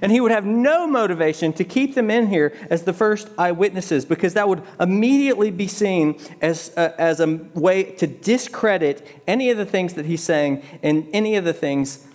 And 0.02 0.12
he 0.12 0.20
would 0.20 0.30
have 0.30 0.44
no 0.44 0.86
motivation 0.86 1.52
to 1.54 1.64
keep 1.64 1.94
them 1.94 2.10
in 2.10 2.28
here 2.28 2.56
as 2.70 2.84
the 2.84 2.92
first 2.92 3.28
eyewitnesses 3.36 4.04
because 4.04 4.34
that 4.34 4.48
would 4.48 4.62
immediately 4.78 5.50
be 5.50 5.66
seen 5.66 6.20
as 6.40 6.70
a, 6.76 6.98
as 7.00 7.18
a 7.18 7.40
way 7.54 7.84
to 7.84 8.06
discredit 8.06 9.22
any 9.26 9.50
of 9.50 9.58
the 9.58 9.66
things 9.66 9.94
that 9.94 10.06
he's 10.06 10.22
saying 10.22 10.62
and 10.82 11.08
any 11.12 11.34
of 11.34 11.44
the 11.44 11.52
things 11.52 12.06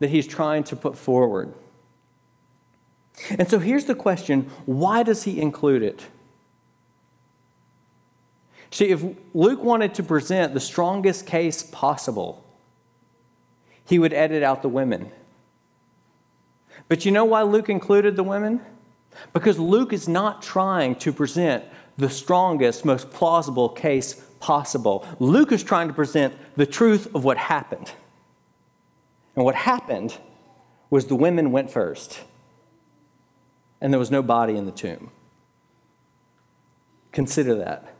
that 0.00 0.10
he's 0.10 0.26
trying 0.26 0.64
to 0.64 0.76
put 0.76 0.98
forward. 0.98 1.54
And 3.30 3.48
so 3.48 3.58
here's 3.58 3.84
the 3.84 3.94
question 3.94 4.50
why 4.66 5.02
does 5.02 5.22
he 5.22 5.40
include 5.40 5.82
it? 5.82 6.06
See, 8.70 8.86
if 8.86 9.04
Luke 9.34 9.62
wanted 9.62 9.94
to 9.94 10.02
present 10.02 10.54
the 10.54 10.60
strongest 10.60 11.26
case 11.26 11.62
possible, 11.62 12.44
he 13.84 13.98
would 13.98 14.12
edit 14.12 14.42
out 14.42 14.62
the 14.62 14.68
women. 14.68 15.10
But 16.88 17.04
you 17.04 17.10
know 17.10 17.24
why 17.24 17.42
Luke 17.42 17.68
included 17.68 18.16
the 18.16 18.22
women? 18.22 18.60
Because 19.32 19.58
Luke 19.58 19.92
is 19.92 20.08
not 20.08 20.40
trying 20.40 20.94
to 20.96 21.12
present 21.12 21.64
the 21.98 22.08
strongest, 22.08 22.84
most 22.84 23.10
plausible 23.10 23.68
case 23.68 24.14
possible. 24.38 25.04
Luke 25.18 25.52
is 25.52 25.62
trying 25.62 25.88
to 25.88 25.94
present 25.94 26.34
the 26.56 26.66
truth 26.66 27.12
of 27.14 27.24
what 27.24 27.36
happened. 27.36 27.92
And 29.36 29.44
what 29.44 29.54
happened 29.54 30.16
was 30.90 31.06
the 31.06 31.16
women 31.16 31.52
went 31.52 31.70
first 31.70 32.20
and 33.80 33.92
there 33.92 33.98
was 33.98 34.10
no 34.10 34.22
body 34.22 34.56
in 34.56 34.66
the 34.66 34.72
tomb. 34.72 35.10
Consider 37.12 37.54
that. 37.56 37.94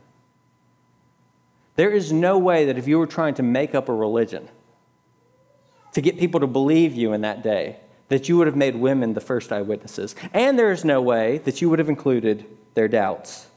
There 1.75 1.91
is 1.91 2.11
no 2.11 2.37
way 2.37 2.65
that 2.65 2.77
if 2.77 2.87
you 2.87 2.99
were 2.99 3.07
trying 3.07 3.33
to 3.35 3.43
make 3.43 3.73
up 3.73 3.89
a 3.89 3.93
religion 3.93 4.49
to 5.93 6.01
get 6.01 6.19
people 6.19 6.39
to 6.39 6.47
believe 6.47 6.93
you 6.93 7.13
in 7.13 7.21
that 7.21 7.41
day, 7.41 7.77
that 8.09 8.29
you 8.29 8.37
would 8.37 8.47
have 8.47 8.55
made 8.55 8.75
women 8.75 9.13
the 9.13 9.21
first 9.21 9.51
eyewitnesses. 9.51 10.15
And 10.33 10.59
there 10.59 10.71
is 10.71 10.85
no 10.85 11.01
way 11.01 11.39
that 11.39 11.61
you 11.61 11.69
would 11.69 11.79
have 11.79 11.89
included 11.89 12.45
their 12.73 12.87
doubts. 12.87 13.47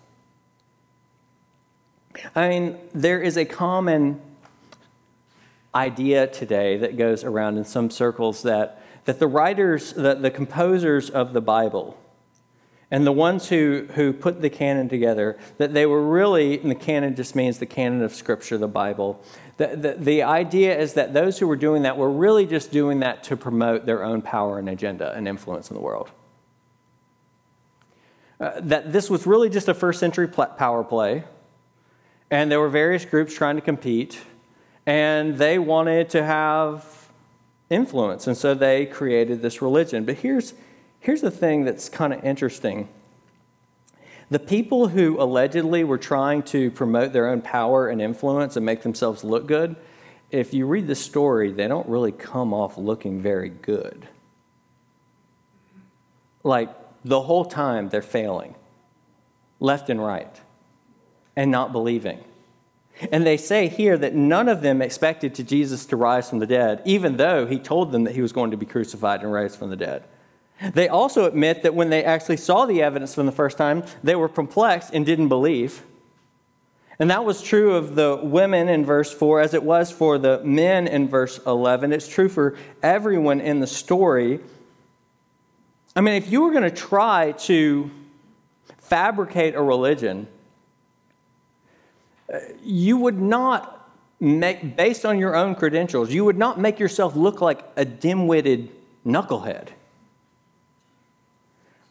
I 2.34 2.48
mean, 2.48 2.78
there 2.92 3.20
is 3.20 3.36
a 3.36 3.44
common 3.44 4.20
idea 5.74 6.26
today 6.26 6.76
that 6.78 6.96
goes 6.96 7.24
around 7.24 7.58
in 7.58 7.64
some 7.64 7.90
circles 7.90 8.42
that, 8.42 8.82
that 9.04 9.18
the 9.18 9.26
writers, 9.26 9.92
the, 9.92 10.14
the 10.14 10.30
composers 10.30 11.10
of 11.10 11.32
the 11.32 11.40
Bible, 11.40 11.98
and 12.90 13.06
the 13.06 13.12
ones 13.12 13.48
who, 13.48 13.88
who 13.94 14.12
put 14.12 14.40
the 14.40 14.50
canon 14.50 14.88
together, 14.88 15.36
that 15.58 15.74
they 15.74 15.84
were 15.84 16.06
really, 16.06 16.60
and 16.60 16.70
the 16.70 16.76
canon 16.76 17.16
just 17.16 17.34
means 17.34 17.58
the 17.58 17.66
canon 17.66 18.02
of 18.02 18.14
Scripture, 18.14 18.56
the 18.56 18.68
Bible. 18.68 19.20
The, 19.56 19.68
the, 19.68 19.94
the 19.98 20.22
idea 20.22 20.78
is 20.78 20.94
that 20.94 21.12
those 21.12 21.38
who 21.38 21.48
were 21.48 21.56
doing 21.56 21.82
that 21.82 21.96
were 21.96 22.10
really 22.10 22.46
just 22.46 22.70
doing 22.70 23.00
that 23.00 23.24
to 23.24 23.36
promote 23.36 23.86
their 23.86 24.04
own 24.04 24.22
power 24.22 24.58
and 24.58 24.68
agenda 24.68 25.12
and 25.12 25.26
influence 25.26 25.70
in 25.70 25.74
the 25.74 25.82
world. 25.82 26.10
Uh, 28.38 28.60
that 28.60 28.92
this 28.92 29.08
was 29.08 29.26
really 29.26 29.48
just 29.48 29.68
a 29.68 29.74
first 29.74 29.98
century 29.98 30.28
power 30.28 30.84
play, 30.84 31.24
and 32.30 32.50
there 32.50 32.60
were 32.60 32.68
various 32.68 33.04
groups 33.04 33.34
trying 33.34 33.56
to 33.56 33.62
compete, 33.62 34.20
and 34.86 35.36
they 35.38 35.58
wanted 35.58 36.10
to 36.10 36.24
have 36.24 37.10
influence, 37.70 38.26
and 38.26 38.36
so 38.36 38.54
they 38.54 38.86
created 38.86 39.42
this 39.42 39.62
religion. 39.62 40.04
But 40.04 40.16
here's, 40.16 40.54
Here's 41.04 41.20
the 41.20 41.30
thing 41.30 41.66
that's 41.66 41.90
kind 41.90 42.14
of 42.14 42.24
interesting. 42.24 42.88
The 44.30 44.38
people 44.38 44.88
who 44.88 45.20
allegedly 45.20 45.84
were 45.84 45.98
trying 45.98 46.44
to 46.44 46.70
promote 46.70 47.12
their 47.12 47.28
own 47.28 47.42
power 47.42 47.88
and 47.88 48.00
influence 48.00 48.56
and 48.56 48.64
make 48.64 48.80
themselves 48.80 49.22
look 49.22 49.46
good, 49.46 49.76
if 50.30 50.54
you 50.54 50.64
read 50.64 50.86
the 50.86 50.94
story, 50.94 51.52
they 51.52 51.68
don't 51.68 51.86
really 51.90 52.10
come 52.10 52.54
off 52.54 52.78
looking 52.78 53.20
very 53.20 53.50
good. 53.50 54.08
Like 56.42 56.70
the 57.04 57.20
whole 57.20 57.44
time 57.44 57.90
they're 57.90 58.00
failing, 58.00 58.54
left 59.60 59.90
and 59.90 60.02
right, 60.02 60.40
and 61.36 61.50
not 61.50 61.70
believing. 61.70 62.24
And 63.10 63.26
they 63.26 63.36
say 63.36 63.68
here 63.68 63.98
that 63.98 64.14
none 64.14 64.48
of 64.48 64.60
them 64.60 64.80
expected 64.80 65.34
to 65.34 65.42
Jesus 65.42 65.84
to 65.86 65.96
rise 65.96 66.30
from 66.30 66.38
the 66.38 66.46
dead, 66.46 66.80
even 66.84 67.16
though 67.16 67.44
he 67.46 67.58
told 67.58 67.92
them 67.92 68.04
that 68.04 68.14
he 68.14 68.22
was 68.22 68.32
going 68.32 68.52
to 68.52 68.56
be 68.56 68.66
crucified 68.66 69.22
and 69.22 69.32
raised 69.32 69.58
from 69.58 69.70
the 69.70 69.76
dead. 69.76 70.04
They 70.72 70.88
also 70.88 71.24
admit 71.24 71.62
that 71.64 71.74
when 71.74 71.90
they 71.90 72.04
actually 72.04 72.36
saw 72.36 72.66
the 72.66 72.82
evidence 72.82 73.14
for 73.14 73.24
the 73.24 73.32
first 73.32 73.58
time, 73.58 73.82
they 74.04 74.14
were 74.14 74.28
perplexed 74.28 74.94
and 74.94 75.04
didn't 75.04 75.28
believe. 75.28 75.82
And 76.98 77.10
that 77.10 77.24
was 77.24 77.42
true 77.42 77.74
of 77.74 77.96
the 77.96 78.20
women 78.22 78.68
in 78.68 78.84
verse 78.84 79.12
4 79.12 79.40
as 79.40 79.54
it 79.54 79.64
was 79.64 79.90
for 79.90 80.16
the 80.16 80.42
men 80.44 80.86
in 80.86 81.08
verse 81.08 81.40
11. 81.44 81.92
It's 81.92 82.06
true 82.06 82.28
for 82.28 82.56
everyone 82.82 83.40
in 83.40 83.58
the 83.58 83.66
story. 83.66 84.38
I 85.96 86.00
mean, 86.00 86.14
if 86.14 86.30
you 86.30 86.42
were 86.42 86.52
going 86.52 86.62
to 86.62 86.70
try 86.70 87.32
to 87.32 87.90
fabricate 88.78 89.56
a 89.56 89.62
religion, 89.62 90.28
you 92.62 92.96
would 92.96 93.20
not 93.20 93.90
make, 94.20 94.76
based 94.76 95.04
on 95.04 95.18
your 95.18 95.34
own 95.34 95.54
credentials, 95.54 96.12
you 96.12 96.24
would 96.24 96.38
not 96.38 96.58
make 96.58 96.78
yourself 96.78 97.14
look 97.16 97.40
like 97.40 97.62
a 97.76 97.84
dim 97.84 98.26
witted 98.26 98.70
knucklehead. 99.06 99.68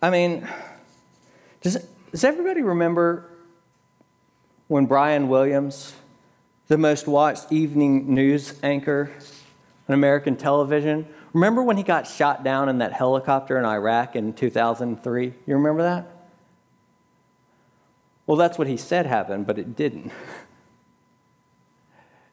I 0.01 0.09
mean, 0.09 0.47
does, 1.61 1.77
does 2.11 2.23
everybody 2.23 2.61
remember 2.61 3.29
when 4.67 4.85
Brian 4.85 5.29
Williams, 5.29 5.93
the 6.67 6.77
most 6.77 7.07
watched 7.07 7.51
evening 7.51 8.13
news 8.13 8.59
anchor 8.63 9.11
on 9.87 9.93
American 9.93 10.35
television, 10.35 11.07
remember 11.31 11.63
when 11.63 11.77
he 11.77 11.83
got 11.83 12.07
shot 12.07 12.43
down 12.43 12.67
in 12.69 12.79
that 12.79 12.93
helicopter 12.93 13.57
in 13.57 13.65
Iraq 13.65 14.15
in 14.15 14.33
2003? 14.33 15.33
You 15.45 15.55
remember 15.55 15.83
that? 15.83 16.12
Well, 18.25 18.37
that's 18.37 18.57
what 18.57 18.67
he 18.67 18.77
said 18.77 19.05
happened, 19.05 19.47
but 19.47 19.59
it 19.59 19.75
didn't. 19.75 20.11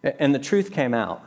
And 0.03 0.35
the 0.35 0.39
truth 0.39 0.73
came 0.73 0.95
out. 0.95 1.25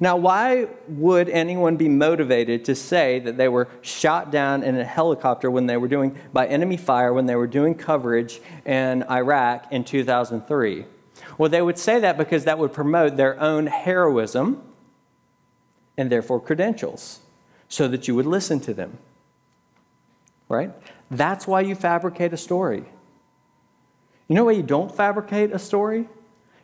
Now, 0.00 0.16
why 0.16 0.68
would 0.88 1.28
anyone 1.28 1.76
be 1.76 1.88
motivated 1.88 2.64
to 2.64 2.74
say 2.74 3.18
that 3.20 3.36
they 3.36 3.48
were 3.48 3.68
shot 3.82 4.30
down 4.30 4.62
in 4.62 4.76
a 4.76 4.84
helicopter 4.84 5.50
when 5.50 5.66
they 5.66 5.76
were 5.76 5.88
doing, 5.88 6.18
by 6.32 6.46
enemy 6.46 6.76
fire, 6.76 7.12
when 7.12 7.26
they 7.26 7.36
were 7.36 7.46
doing 7.46 7.74
coverage 7.74 8.40
in 8.64 9.02
Iraq 9.04 9.70
in 9.70 9.84
2003? 9.84 10.86
Well, 11.36 11.50
they 11.50 11.62
would 11.62 11.78
say 11.78 12.00
that 12.00 12.16
because 12.16 12.44
that 12.44 12.58
would 12.58 12.72
promote 12.72 13.16
their 13.16 13.38
own 13.38 13.66
heroism 13.66 14.62
and 15.96 16.10
therefore 16.10 16.40
credentials 16.40 17.20
so 17.68 17.86
that 17.88 18.08
you 18.08 18.14
would 18.14 18.26
listen 18.26 18.60
to 18.60 18.74
them. 18.74 18.98
Right? 20.54 20.72
That's 21.10 21.46
why 21.46 21.60
you 21.62 21.74
fabricate 21.74 22.32
a 22.32 22.36
story. 22.36 22.84
You 24.28 24.34
know 24.34 24.44
why 24.44 24.52
you 24.52 24.62
don't 24.62 24.94
fabricate 24.94 25.52
a 25.52 25.58
story? 25.58 26.08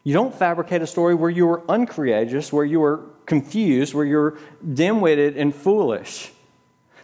You 0.04 0.14
don't 0.14 0.34
fabricate 0.34 0.80
a 0.80 0.86
story 0.86 1.14
where 1.14 1.28
you 1.28 1.46
were 1.46 1.62
uncourageous, 1.68 2.52
where 2.52 2.64
you 2.64 2.80
were 2.80 3.04
confused, 3.26 3.92
where 3.92 4.06
you're 4.06 4.38
dim 4.72 5.00
witted 5.00 5.36
and 5.36 5.54
foolish. 5.54 6.32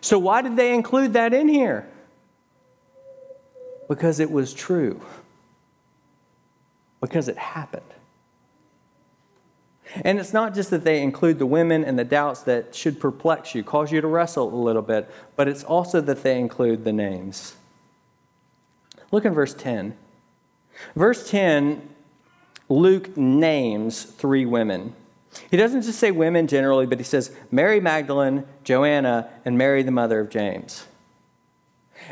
So, 0.00 0.19
why 0.19 0.43
did 0.43 0.57
they 0.57 0.73
include 0.75 1.12
that 1.14 1.35
in 1.35 1.49
here? 1.49 1.88
Because 3.88 4.21
it 4.21 4.31
was 4.31 4.55
true, 4.55 5.00
because 7.00 7.28
it 7.28 7.37
happened. 7.37 7.96
And 10.05 10.19
it's 10.19 10.33
not 10.33 10.55
just 10.55 10.71
that 10.71 10.85
they 10.85 11.02
include 11.02 11.38
the 11.38 11.47
women 11.47 11.85
and 11.85 11.99
the 11.99 12.05
doubts 12.05 12.43
that 12.43 12.75
should 12.75 13.00
perplex 13.00 13.55
you, 13.55 13.62
cause 13.62 13.93
you 13.93 14.00
to 14.00 14.07
wrestle 14.07 14.52
a 14.52 14.57
little 14.57 14.83
bit, 14.83 15.11
but 15.37 15.49
it's 15.49 15.64
also 15.64 16.00
that 16.00 16.23
they 16.23 16.38
include 16.38 16.85
the 16.85 16.93
names. 16.93 17.55
Look 19.12 19.25
in 19.25 19.33
verse 19.33 19.55
10. 19.55 19.97
Verse 20.95 21.28
10 21.31 21.90
Luke 22.69 23.16
names 23.16 24.02
three 24.02 24.45
women. 24.45 24.93
He 25.50 25.57
doesn't 25.57 25.83
just 25.83 25.99
say 25.99 26.11
women 26.11 26.47
generally, 26.47 26.87
but 26.87 26.99
he 26.99 27.05
says 27.05 27.31
Mary 27.50 27.81
Magdalene, 27.81 28.45
Joanna, 28.64 29.31
and 29.45 29.57
Mary, 29.57 29.83
the 29.83 29.93
mother 29.93 30.19
of 30.19 30.31
James. 30.31 30.87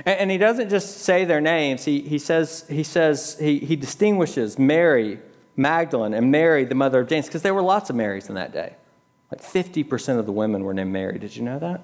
And, 0.06 0.30
he 0.30 0.38
doesn't 0.38 0.70
just 0.70 0.98
say 0.98 1.24
their 1.24 1.40
names, 1.40 1.84
he, 1.84 2.00
he 2.00 2.18
says, 2.18 2.64
he, 2.68 2.82
says 2.82 3.36
he, 3.38 3.58
he 3.58 3.76
distinguishes 3.76 4.58
Mary, 4.58 5.18
Magdalene, 5.56 6.14
and 6.14 6.30
Mary, 6.30 6.64
the 6.64 6.74
mother 6.74 7.00
of 7.00 7.08
James, 7.08 7.26
because 7.26 7.42
there 7.42 7.54
were 7.54 7.62
lots 7.62 7.90
of 7.90 7.96
Marys 7.96 8.28
in 8.28 8.34
that 8.34 8.52
day. 8.52 8.74
Like 9.30 9.42
50% 9.42 10.18
of 10.18 10.26
the 10.26 10.32
women 10.32 10.64
were 10.64 10.74
named 10.74 10.92
Mary. 10.92 11.18
Did 11.18 11.34
you 11.36 11.42
know 11.42 11.58
that? 11.58 11.80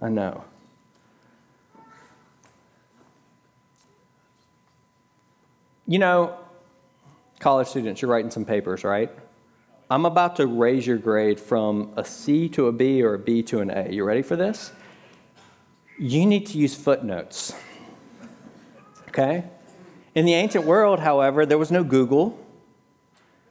I 0.00 0.08
know. 0.08 0.44
You 5.86 5.98
know, 5.98 6.36
college 7.40 7.68
students, 7.68 8.02
you're 8.02 8.10
writing 8.10 8.30
some 8.30 8.44
papers, 8.44 8.84
right? 8.84 9.10
I'm 9.90 10.04
about 10.04 10.36
to 10.36 10.46
raise 10.46 10.86
your 10.86 10.98
grade 10.98 11.40
from 11.40 11.92
a 11.96 12.04
C 12.04 12.48
to 12.50 12.66
a 12.66 12.72
B 12.72 13.02
or 13.02 13.14
a 13.14 13.18
B 13.18 13.42
to 13.44 13.60
an 13.60 13.70
A. 13.70 13.90
You 13.90 14.04
ready 14.04 14.20
for 14.22 14.36
this? 14.36 14.70
You 15.98 16.26
need 16.26 16.46
to 16.48 16.58
use 16.58 16.74
footnotes. 16.74 17.54
Okay? 19.08 19.44
In 20.14 20.26
the 20.26 20.34
ancient 20.34 20.66
world, 20.66 21.00
however, 21.00 21.46
there 21.46 21.58
was 21.58 21.70
no 21.70 21.82
Google, 21.82 22.38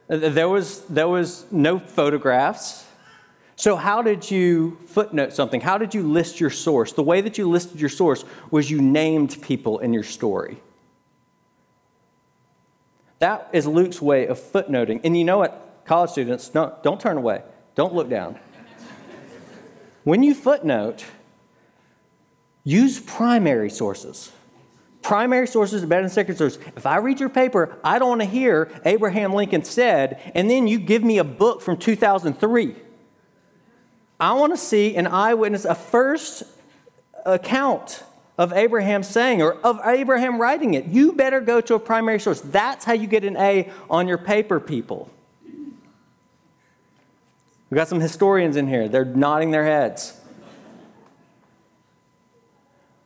there 0.08 0.48
was, 0.48 0.80
there 0.86 1.08
was 1.08 1.44
no 1.50 1.78
photographs. 1.78 2.86
So, 3.56 3.76
how 3.76 4.02
did 4.02 4.30
you 4.30 4.78
footnote 4.86 5.32
something? 5.32 5.60
How 5.60 5.78
did 5.78 5.94
you 5.94 6.02
list 6.02 6.40
your 6.40 6.50
source? 6.50 6.92
The 6.92 7.02
way 7.02 7.20
that 7.20 7.38
you 7.38 7.50
listed 7.50 7.80
your 7.80 7.90
source 7.90 8.24
was 8.50 8.70
you 8.70 8.80
named 8.80 9.42
people 9.42 9.80
in 9.80 9.92
your 9.92 10.04
story. 10.04 10.62
That 13.18 13.48
is 13.52 13.66
Luke's 13.66 14.00
way 14.00 14.26
of 14.26 14.38
footnoting. 14.38 15.00
And 15.04 15.16
you 15.18 15.24
know 15.24 15.38
what, 15.38 15.82
college 15.84 16.10
students, 16.10 16.54
no, 16.54 16.76
don't 16.82 17.00
turn 17.00 17.16
away, 17.16 17.42
don't 17.74 17.94
look 17.94 18.08
down. 18.08 18.38
when 20.04 20.22
you 20.22 20.34
footnote, 20.34 21.04
use 22.64 23.00
primary 23.00 23.70
sources. 23.70 24.30
Primary 25.08 25.46
sources 25.46 25.82
are 25.82 25.86
better 25.86 26.02
than 26.02 26.10
secondary 26.10 26.36
sources. 26.36 26.62
If 26.76 26.84
I 26.84 26.98
read 26.98 27.18
your 27.18 27.30
paper, 27.30 27.78
I 27.82 27.98
don't 27.98 28.10
want 28.10 28.20
to 28.20 28.26
hear 28.26 28.70
Abraham 28.84 29.32
Lincoln 29.32 29.64
said, 29.64 30.20
and 30.34 30.50
then 30.50 30.66
you 30.66 30.78
give 30.78 31.02
me 31.02 31.16
a 31.16 31.24
book 31.24 31.62
from 31.62 31.78
2003. 31.78 32.76
I 34.20 34.32
want 34.34 34.52
to 34.52 34.58
see 34.58 34.96
an 34.96 35.06
eyewitness, 35.06 35.64
a 35.64 35.74
first 35.74 36.42
account 37.24 38.02
of 38.36 38.52
Abraham 38.52 39.02
saying 39.02 39.40
or 39.40 39.54
of 39.54 39.80
Abraham 39.82 40.38
writing 40.38 40.74
it. 40.74 40.84
You 40.84 41.14
better 41.14 41.40
go 41.40 41.62
to 41.62 41.74
a 41.76 41.80
primary 41.80 42.20
source. 42.20 42.42
That's 42.42 42.84
how 42.84 42.92
you 42.92 43.06
get 43.06 43.24
an 43.24 43.38
A 43.38 43.72
on 43.88 44.08
your 44.08 44.18
paper, 44.18 44.60
people. 44.60 45.08
We've 47.70 47.76
got 47.76 47.88
some 47.88 48.00
historians 48.00 48.56
in 48.56 48.68
here. 48.68 48.90
They're 48.90 49.06
nodding 49.06 49.52
their 49.52 49.64
heads. 49.64 50.17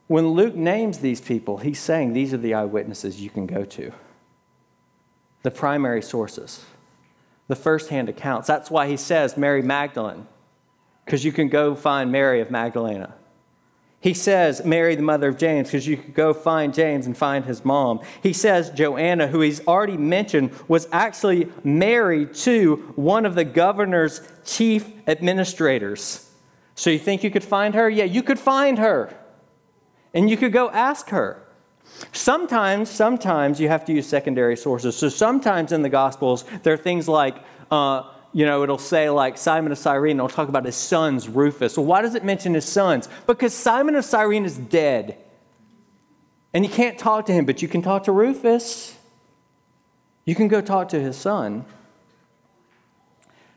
When 0.07 0.29
Luke 0.29 0.55
names 0.55 0.99
these 0.99 1.21
people, 1.21 1.57
he's 1.57 1.79
saying 1.79 2.13
these 2.13 2.33
are 2.33 2.37
the 2.37 2.53
eyewitnesses 2.53 3.21
you 3.21 3.29
can 3.29 3.47
go 3.47 3.63
to, 3.65 3.91
the 5.43 5.51
primary 5.51 6.01
sources, 6.01 6.65
the 7.47 7.55
firsthand 7.55 8.09
accounts. 8.09 8.47
That's 8.47 8.69
why 8.69 8.87
he 8.87 8.97
says 8.97 9.37
Mary 9.37 9.61
Magdalene, 9.61 10.27
because 11.05 11.23
you 11.23 11.31
can 11.31 11.47
go 11.47 11.73
find 11.73 12.11
Mary 12.11 12.41
of 12.41 12.51
Magdalena. 12.51 13.15
He 14.01 14.13
says 14.13 14.65
Mary, 14.65 14.95
the 14.95 15.01
mother 15.01 15.29
of 15.29 15.37
James, 15.37 15.69
because 15.69 15.87
you 15.87 15.95
could 15.95 16.13
go 16.13 16.33
find 16.33 16.73
James 16.73 17.05
and 17.05 17.15
find 17.15 17.45
his 17.45 17.63
mom. 17.63 18.01
He 18.21 18.33
says 18.33 18.69
Joanna, 18.71 19.27
who 19.27 19.39
he's 19.39 19.65
already 19.65 19.95
mentioned, 19.95 20.51
was 20.67 20.89
actually 20.91 21.49
married 21.63 22.33
to 22.33 22.75
one 22.97 23.25
of 23.25 23.35
the 23.35 23.45
governor's 23.45 24.19
chief 24.43 24.91
administrators. 25.07 26.29
So 26.75 26.89
you 26.89 26.99
think 26.99 27.23
you 27.23 27.31
could 27.31 27.45
find 27.45 27.73
her? 27.75 27.89
Yeah, 27.89 28.03
you 28.03 28.23
could 28.23 28.39
find 28.39 28.77
her. 28.77 29.17
And 30.13 30.29
you 30.29 30.37
could 30.37 30.53
go 30.53 30.69
ask 30.69 31.09
her. 31.09 31.43
Sometimes, 32.11 32.89
sometimes 32.89 33.59
you 33.59 33.67
have 33.67 33.85
to 33.85 33.93
use 33.93 34.07
secondary 34.07 34.55
sources. 34.55 34.95
So 34.95 35.09
sometimes 35.09 35.71
in 35.71 35.81
the 35.81 35.89
Gospels, 35.89 36.45
there 36.63 36.73
are 36.73 36.77
things 36.77 37.07
like, 37.07 37.37
uh, 37.71 38.03
you 38.31 38.45
know, 38.45 38.63
it'll 38.63 38.77
say 38.77 39.09
like 39.09 39.37
Simon 39.37 39.71
of 39.71 39.77
Cyrene, 39.77 40.17
it'll 40.17 40.29
talk 40.29 40.49
about 40.49 40.65
his 40.65 40.75
sons, 40.75 41.27
Rufus. 41.27 41.77
Well, 41.77 41.85
why 41.85 42.01
does 42.01 42.15
it 42.15 42.23
mention 42.23 42.53
his 42.53 42.65
sons? 42.65 43.09
Because 43.27 43.53
Simon 43.53 43.95
of 43.95 44.05
Cyrene 44.05 44.45
is 44.45 44.57
dead. 44.57 45.17
And 46.53 46.63
you 46.63 46.71
can't 46.71 46.97
talk 46.97 47.25
to 47.27 47.33
him, 47.33 47.45
but 47.45 47.61
you 47.61 47.67
can 47.67 47.81
talk 47.81 48.03
to 48.03 48.11
Rufus. 48.11 48.95
You 50.25 50.35
can 50.35 50.47
go 50.47 50.61
talk 50.61 50.89
to 50.89 50.99
his 50.99 51.17
son. 51.17 51.65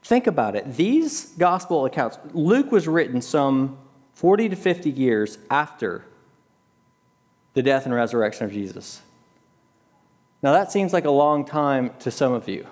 Think 0.02 0.26
about 0.26 0.56
it. 0.56 0.76
These 0.76 1.32
gospel 1.36 1.84
accounts, 1.84 2.18
Luke 2.32 2.70
was 2.70 2.86
written 2.86 3.20
some 3.20 3.76
40 4.12 4.50
to 4.50 4.56
50 4.56 4.90
years 4.90 5.38
after 5.50 6.04
the 7.56 7.62
death 7.62 7.86
and 7.86 7.94
resurrection 7.94 8.44
of 8.44 8.52
Jesus. 8.52 9.00
Now, 10.42 10.52
that 10.52 10.70
seems 10.70 10.92
like 10.92 11.06
a 11.06 11.10
long 11.10 11.46
time 11.46 11.90
to 12.00 12.10
some 12.10 12.34
of 12.34 12.50
you. 12.50 12.66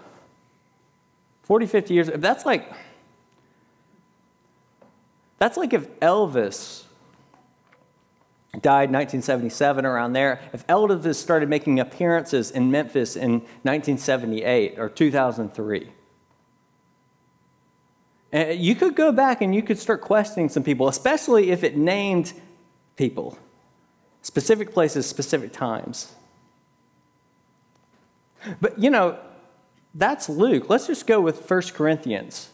40, 1.45 1.65
50 1.65 1.95
years, 1.95 2.11
that's 2.17 2.45
like, 2.45 2.71
that's 5.39 5.57
like 5.57 5.73
if 5.73 5.89
Elvis 6.01 6.85
died 8.61 8.93
1977 8.93 9.87
around 9.87 10.13
there. 10.13 10.43
If 10.53 10.67
Elvis 10.67 11.15
started 11.15 11.49
making 11.49 11.81
appearances 11.81 12.51
in 12.51 12.71
Memphis 12.71 13.17
in 13.17 13.41
1978 13.63 14.79
or 14.79 14.91
2003. 14.91 15.91
And 18.33 18.51
eh, 18.51 18.53
you 18.53 18.75
could 18.75 18.95
go 18.95 19.13
back 19.13 19.41
and 19.41 19.55
you 19.55 19.63
could 19.63 19.79
start 19.79 20.03
questioning 20.03 20.51
some 20.51 20.63
people, 20.63 20.89
especially 20.89 21.51
if 21.51 21.65
it 21.65 21.75
named 21.75 22.35
people, 22.97 23.39
specific 24.25 24.73
places, 24.73 25.07
specific 25.07 25.53
times. 25.53 26.13
But 28.61 28.79
you 28.79 28.91
know, 28.91 29.19
that's 29.95 30.29
Luke. 30.29 30.69
Let's 30.69 30.89
just 30.89 31.07
go 31.07 31.21
with 31.21 31.49
1 31.49 31.63
Corinthians. 31.75 32.49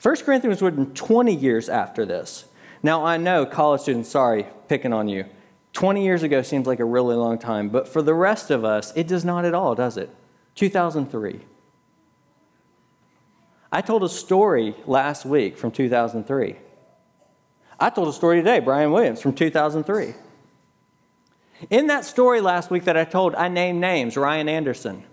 1 0.00 0.16
Corinthians 0.16 0.62
was 0.62 0.62
written 0.62 0.94
20 0.94 1.34
years 1.34 1.68
after 1.68 2.06
this. 2.06 2.46
Now, 2.82 3.04
I 3.04 3.18
know, 3.18 3.44
college 3.44 3.82
students, 3.82 4.08
sorry, 4.08 4.46
picking 4.68 4.92
on 4.94 5.08
you. 5.08 5.26
20 5.74 6.02
years 6.02 6.22
ago 6.22 6.42
seems 6.42 6.66
like 6.66 6.80
a 6.80 6.84
really 6.84 7.16
long 7.16 7.38
time, 7.38 7.68
but 7.68 7.86
for 7.86 8.00
the 8.00 8.14
rest 8.14 8.50
of 8.50 8.64
us, 8.64 8.92
it 8.96 9.06
does 9.06 9.24
not 9.24 9.44
at 9.44 9.52
all, 9.52 9.74
does 9.74 9.96
it? 9.96 10.10
2003. 10.54 11.40
I 13.72 13.80
told 13.82 14.02
a 14.02 14.08
story 14.08 14.74
last 14.86 15.26
week 15.26 15.58
from 15.58 15.70
2003. 15.70 16.56
I 17.78 17.90
told 17.90 18.08
a 18.08 18.12
story 18.12 18.38
today, 18.38 18.60
Brian 18.60 18.90
Williams, 18.90 19.20
from 19.20 19.34
2003. 19.34 20.14
In 21.68 21.88
that 21.88 22.04
story 22.04 22.40
last 22.40 22.70
week 22.70 22.84
that 22.84 22.96
I 22.96 23.04
told, 23.04 23.34
I 23.34 23.48
named 23.48 23.80
names 23.80 24.16
Ryan 24.16 24.48
Anderson, 24.48 25.04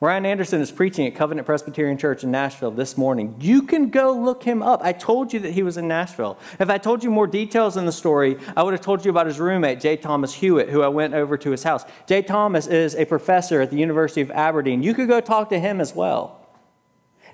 Ryan 0.00 0.26
Anderson 0.26 0.60
is 0.60 0.70
preaching 0.70 1.08
at 1.08 1.16
Covenant 1.16 1.44
Presbyterian 1.44 1.98
Church 1.98 2.22
in 2.22 2.30
Nashville 2.30 2.70
this 2.70 2.96
morning. 2.96 3.34
You 3.40 3.62
can 3.62 3.90
go 3.90 4.12
look 4.12 4.44
him 4.44 4.62
up. 4.62 4.80
I 4.80 4.92
told 4.92 5.32
you 5.32 5.40
that 5.40 5.50
he 5.50 5.64
was 5.64 5.76
in 5.76 5.88
Nashville. 5.88 6.38
If 6.60 6.70
I 6.70 6.78
told 6.78 7.02
you 7.02 7.10
more 7.10 7.26
details 7.26 7.76
in 7.76 7.84
the 7.84 7.90
story, 7.90 8.38
I 8.56 8.62
would 8.62 8.74
have 8.74 8.80
told 8.80 9.04
you 9.04 9.10
about 9.10 9.26
his 9.26 9.40
roommate, 9.40 9.80
J. 9.80 9.96
Thomas 9.96 10.34
Hewitt, 10.34 10.68
who 10.68 10.82
I 10.82 10.88
went 10.88 11.14
over 11.14 11.36
to 11.38 11.50
his 11.50 11.64
house. 11.64 11.84
J. 12.06 12.22
Thomas 12.22 12.68
is 12.68 12.94
a 12.94 13.06
professor 13.06 13.60
at 13.60 13.70
the 13.70 13.76
University 13.76 14.20
of 14.20 14.30
Aberdeen. 14.30 14.84
You 14.84 14.94
could 14.94 15.08
go 15.08 15.20
talk 15.20 15.48
to 15.50 15.58
him 15.58 15.80
as 15.80 15.92
well. 15.92 16.37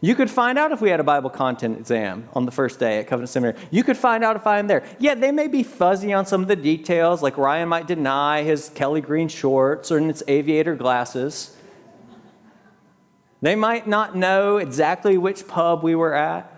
You 0.01 0.15
could 0.15 0.31
find 0.31 0.59
out 0.59 0.73
if 0.73 0.81
we 0.81 0.91
had 0.91 1.01
a 1.01 1.05
Bible 1.05 1.31
content 1.31 1.79
exam 1.79 2.29
on 2.35 2.45
the 2.45 2.53
first 2.53 2.79
day 2.79 2.99
at 2.99 3.07
Covenant 3.07 3.31
Seminary. 3.31 3.59
You 3.71 3.85
could 3.85 3.97
find 3.97 4.23
out 4.23 4.37
if 4.37 4.47
I 4.47 4.59
am 4.59 4.67
there. 4.67 4.85
Yeah, 4.99 5.15
they 5.15 5.33
may 5.33 5.49
be 5.49 5.63
fuzzy 5.63 6.13
on 6.13 6.27
some 6.27 6.43
of 6.43 6.49
the 6.49 6.57
details, 6.57 7.23
like 7.23 7.39
Ryan 7.39 7.69
might 7.69 7.87
deny 7.87 8.43
his 8.43 8.69
Kelly 8.71 9.01
green 9.01 9.29
shorts 9.29 9.91
or 9.91 10.01
his 10.01 10.23
aviator 10.29 10.75
glasses. 10.75 11.57
They 13.41 13.57
might 13.57 13.87
not 13.87 14.17
know 14.17 14.57
exactly 14.57 15.19
which 15.19 15.47
pub 15.47 15.83
we 15.83 15.95
were 15.95 16.15
at. 16.15 16.51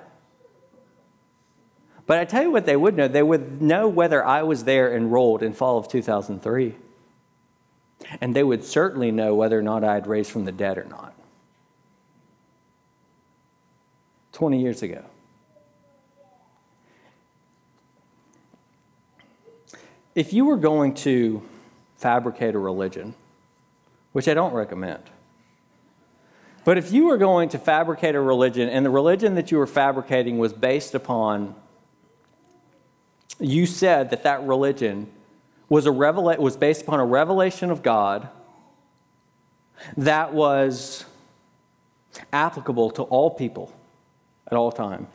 But 2.07 2.19
I 2.19 2.25
tell 2.25 2.43
you 2.43 2.53
what 2.53 2.67
they 2.67 2.77
would 2.77 2.97
know. 2.97 3.09
They 3.09 3.23
would 3.23 3.61
know 3.61 3.89
whether 3.89 4.25
I 4.25 4.45
was 4.45 4.65
there 4.65 4.95
enrolled 4.95 5.43
in 5.43 5.53
fall 5.53 5.79
of 5.79 5.89
2003. 5.89 6.77
And 8.21 8.37
they 8.37 8.45
would 8.45 8.63
certainly 8.63 9.11
know 9.11 9.35
whether 9.35 9.59
or 9.59 9.63
not 9.63 9.83
I 9.83 9.95
had 9.95 10.07
raised 10.07 10.31
from 10.31 10.45
the 10.45 10.53
dead 10.53 10.79
or 10.79 10.85
not. 10.85 11.16
20 14.37 14.61
years 14.61 14.83
ago. 14.83 15.03
If 20.15 20.35
you 20.35 20.45
were 20.45 20.59
going 20.59 20.93
to 20.97 21.41
fabricate 21.97 22.55
a 22.55 22.59
religion, 22.59 23.15
which 24.13 24.29
I 24.29 24.35
don't 24.35 24.53
recommend, 24.53 25.05
but 26.67 26.77
if 26.77 26.93
you 26.93 27.07
were 27.07 27.17
going 27.17 27.49
to 27.49 27.59
fabricate 27.59 28.15
a 28.15 28.21
religion, 28.21 28.69
and 28.69 28.85
the 28.85 28.91
religion 28.91 29.37
that 29.37 29.51
you 29.51 29.57
were 29.57 29.67
fabricating 29.67 30.37
was 30.37 30.53
based 30.53 30.95
upon, 30.95 31.55
you 33.41 33.65
said 33.65 34.11
that 34.11 34.23
that 34.25 34.47
religion 34.47 35.11
was, 35.71 35.87
a 35.87 35.91
revela- 35.91 36.37
was 36.37 36.59
based 36.59 36.83
upon 36.83 37.01
a 37.01 37.07
revelation 37.07 37.71
of 37.71 37.83
God 37.83 38.29
that 39.97 40.35
was 40.35 41.07
applicable 42.35 42.91
to 42.91 43.03
all 43.05 43.31
people, 43.31 43.73
at 44.51 44.57
all 44.57 44.73
time. 44.73 45.07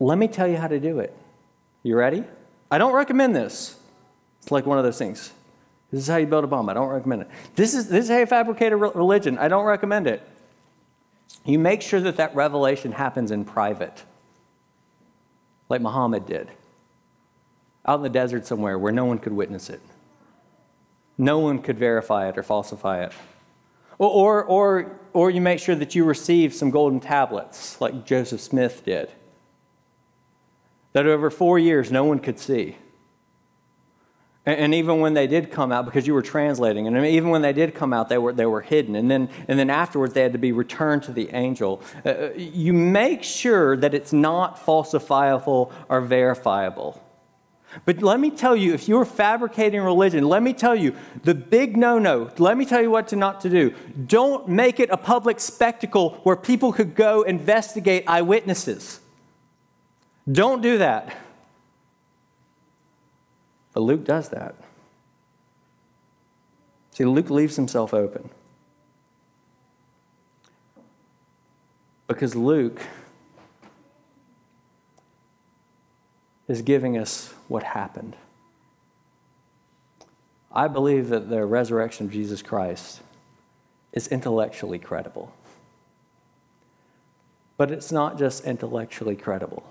Let 0.00 0.18
me 0.18 0.28
tell 0.28 0.46
you 0.46 0.56
how 0.56 0.68
to 0.68 0.78
do 0.78 1.00
it. 1.00 1.16
You 1.82 1.96
ready? 1.96 2.24
I 2.70 2.78
don't 2.78 2.94
recommend 2.94 3.34
this. 3.34 3.78
It's 4.40 4.50
like 4.50 4.66
one 4.66 4.78
of 4.78 4.84
those 4.84 4.98
things. 4.98 5.32
This 5.90 6.02
is 6.02 6.06
how 6.06 6.16
you 6.16 6.26
build 6.26 6.44
a 6.44 6.46
bomb. 6.46 6.68
I 6.68 6.74
don't 6.74 6.88
recommend 6.88 7.22
it. 7.22 7.30
This 7.54 7.74
is, 7.74 7.88
this 7.88 8.04
is 8.04 8.10
how 8.10 8.18
you 8.18 8.26
fabricate 8.26 8.72
a 8.72 8.76
religion. 8.76 9.38
I 9.38 9.48
don't 9.48 9.64
recommend 9.64 10.06
it. 10.06 10.22
You 11.44 11.58
make 11.58 11.82
sure 11.82 12.00
that 12.00 12.16
that 12.16 12.34
revelation 12.34 12.92
happens 12.92 13.30
in 13.30 13.44
private, 13.44 14.04
like 15.68 15.80
Muhammad 15.80 16.26
did, 16.26 16.50
out 17.86 17.96
in 17.96 18.02
the 18.02 18.10
desert 18.10 18.46
somewhere 18.46 18.78
where 18.78 18.92
no 18.92 19.06
one 19.06 19.18
could 19.18 19.32
witness 19.32 19.70
it. 19.70 19.80
No 21.16 21.38
one 21.38 21.60
could 21.60 21.78
verify 21.78 22.28
it 22.28 22.36
or 22.36 22.42
falsify 22.42 23.04
it. 23.04 23.12
Or, 23.98 24.44
or, 24.44 25.00
or 25.12 25.30
you 25.30 25.40
make 25.40 25.58
sure 25.58 25.74
that 25.74 25.94
you 25.94 26.04
receive 26.04 26.54
some 26.54 26.70
golden 26.70 27.00
tablets, 27.00 27.80
like 27.80 28.06
Joseph 28.06 28.40
Smith 28.40 28.84
did, 28.84 29.10
that 30.92 31.06
over 31.06 31.30
four 31.30 31.58
years 31.58 31.90
no 31.90 32.04
one 32.04 32.20
could 32.20 32.38
see. 32.38 32.76
And, 34.46 34.74
even 34.74 35.00
when 35.00 35.12
they 35.12 35.26
did 35.26 35.50
come 35.50 35.72
out, 35.72 35.84
because 35.84 36.06
you 36.06 36.14
were 36.14 36.22
translating, 36.22 36.86
and 36.86 36.96
even 37.04 37.28
when 37.28 37.42
they 37.42 37.52
did 37.52 37.74
come 37.74 37.92
out, 37.92 38.08
they 38.08 38.16
were, 38.16 38.32
they 38.32 38.46
were 38.46 38.62
hidden. 38.62 38.94
And 38.94 39.10
then, 39.10 39.28
and 39.46 39.58
then 39.58 39.68
afterwards, 39.68 40.14
they 40.14 40.22
had 40.22 40.32
to 40.32 40.38
be 40.38 40.52
returned 40.52 41.02
to 41.02 41.12
the 41.12 41.28
angel. 41.34 41.82
Uh, 42.02 42.08
uh 42.08 42.30
you 42.34 42.72
make 42.72 43.22
sure 43.22 43.76
that 43.76 43.92
it's 43.92 44.10
not 44.10 44.56
falsifiable 44.56 45.70
or 45.90 46.00
verifiable. 46.00 47.02
But 47.84 48.02
let 48.02 48.18
me 48.18 48.30
tell 48.30 48.56
you, 48.56 48.72
if 48.72 48.88
you're 48.88 49.04
fabricating 49.04 49.82
religion, 49.82 50.26
let 50.26 50.42
me 50.42 50.52
tell 50.52 50.74
you 50.74 50.94
the 51.22 51.34
big 51.34 51.76
no 51.76 51.98
no, 51.98 52.30
let 52.38 52.56
me 52.56 52.64
tell 52.64 52.80
you 52.80 52.90
what 52.90 53.08
to 53.08 53.16
not 53.16 53.40
to 53.42 53.50
do. 53.50 53.74
Don't 54.06 54.48
make 54.48 54.80
it 54.80 54.88
a 54.90 54.96
public 54.96 55.38
spectacle 55.38 56.20
where 56.22 56.36
people 56.36 56.72
could 56.72 56.94
go 56.94 57.22
investigate 57.22 58.04
eyewitnesses. 58.06 59.00
Don't 60.30 60.62
do 60.62 60.78
that. 60.78 61.16
But 63.72 63.80
Luke 63.80 64.04
does 64.04 64.30
that. 64.30 64.54
See, 66.92 67.04
Luke 67.04 67.30
leaves 67.30 67.56
himself 67.56 67.94
open. 67.94 68.30
Because 72.08 72.34
Luke 72.34 72.80
is 76.48 76.62
giving 76.62 76.96
us 76.96 77.34
what 77.48 77.62
happened. 77.62 78.16
I 80.52 80.68
believe 80.68 81.08
that 81.08 81.28
the 81.28 81.44
resurrection 81.44 82.06
of 82.06 82.12
Jesus 82.12 82.42
Christ 82.42 83.00
is 83.92 84.08
intellectually 84.08 84.78
credible. 84.78 85.32
But 87.56 87.70
it's 87.70 87.90
not 87.90 88.18
just 88.18 88.44
intellectually 88.44 89.16
credible. 89.16 89.64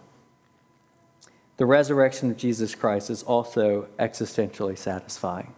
The 1.58 1.66
resurrection 1.66 2.30
of 2.32 2.38
Jesus 2.38 2.76
Christ 2.76 3.10
is 3.10 3.24
also 3.24 3.88
existentially 3.98 4.78
satisfying. 4.78 5.54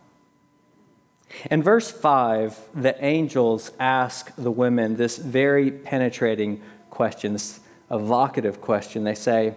In 1.51 1.61
verse 1.61 1.91
5, 1.91 2.57
the 2.73 3.03
angels 3.03 3.71
ask 3.79 4.33
the 4.35 4.51
women 4.51 4.95
this 4.95 5.17
very 5.17 5.69
penetrating 5.71 6.61
question, 6.89 7.33
this 7.33 7.59
evocative 7.91 8.61
question. 8.61 9.03
They 9.03 9.15
say, 9.15 9.55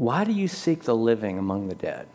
why 0.00 0.24
do 0.24 0.32
you 0.32 0.48
seek 0.48 0.84
the 0.84 0.96
living 0.96 1.36
among 1.36 1.68
the 1.68 1.74
dead? 1.74 2.08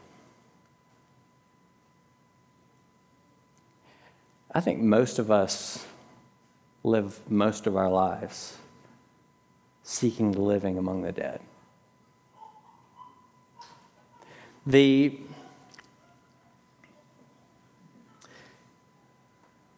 I 4.51 4.59
think 4.59 4.81
most 4.81 5.19
of 5.19 5.29
us 5.29 5.85
live 6.83 7.19
most 7.29 7.67
of 7.67 7.77
our 7.77 7.91
lives 7.91 8.57
seeking 9.83 10.31
the 10.31 10.41
living 10.41 10.79
among 10.79 11.03
the 11.03 11.11
dead. 11.11 11.41
The 14.65 15.19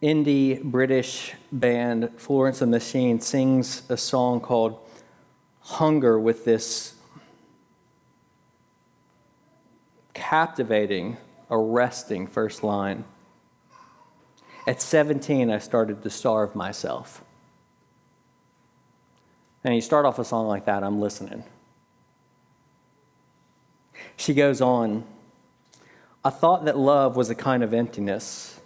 indie 0.02 0.62
British 0.62 1.34
band 1.52 2.12
Florence 2.16 2.62
and 2.62 2.72
the 2.72 2.78
Machine 2.78 3.20
sings 3.20 3.82
a 3.90 3.98
song 3.98 4.40
called 4.40 4.78
Hunger 5.60 6.18
with 6.18 6.46
this 6.46 6.94
captivating, 10.18 11.16
arresting 11.48 12.26
first 12.26 12.64
line. 12.64 13.04
At 14.66 14.82
17, 14.82 15.48
I 15.48 15.58
started 15.58 16.02
to 16.02 16.10
starve 16.10 16.56
myself. 16.56 17.24
And 19.62 19.74
you 19.74 19.80
start 19.80 20.04
off 20.04 20.18
a 20.18 20.24
song 20.24 20.48
like 20.48 20.66
that, 20.66 20.82
I'm 20.82 21.00
listening. 21.00 21.44
She 24.16 24.34
goes 24.34 24.60
on, 24.60 25.04
I 26.24 26.30
thought 26.30 26.64
that 26.64 26.76
love 26.76 27.16
was 27.16 27.30
a 27.30 27.34
kind 27.34 27.62
of 27.62 27.72
emptiness. 27.72 28.58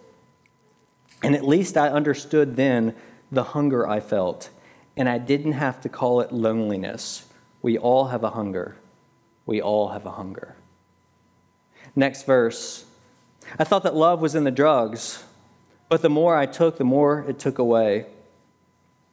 And 1.22 1.34
at 1.34 1.46
least 1.46 1.76
I 1.76 1.88
understood 1.88 2.56
then 2.56 2.94
the 3.30 3.44
hunger 3.44 3.86
I 3.86 4.00
felt, 4.00 4.48
and 4.96 5.08
I 5.08 5.18
didn't 5.18 5.52
have 5.52 5.80
to 5.82 5.88
call 5.88 6.20
it 6.20 6.32
loneliness. 6.32 7.26
We 7.60 7.76
all 7.78 8.06
have 8.06 8.24
a 8.24 8.30
hunger. 8.30 8.76
We 9.44 9.60
all 9.60 9.88
have 9.88 10.06
a 10.06 10.12
hunger. 10.12 10.56
Next 11.94 12.24
verse. 12.24 12.84
I 13.58 13.64
thought 13.64 13.82
that 13.82 13.94
love 13.94 14.20
was 14.20 14.34
in 14.34 14.44
the 14.44 14.50
drugs, 14.50 15.22
but 15.88 16.02
the 16.02 16.08
more 16.08 16.36
I 16.36 16.46
took, 16.46 16.78
the 16.78 16.84
more 16.84 17.24
it 17.28 17.38
took 17.38 17.58
away. 17.58 18.06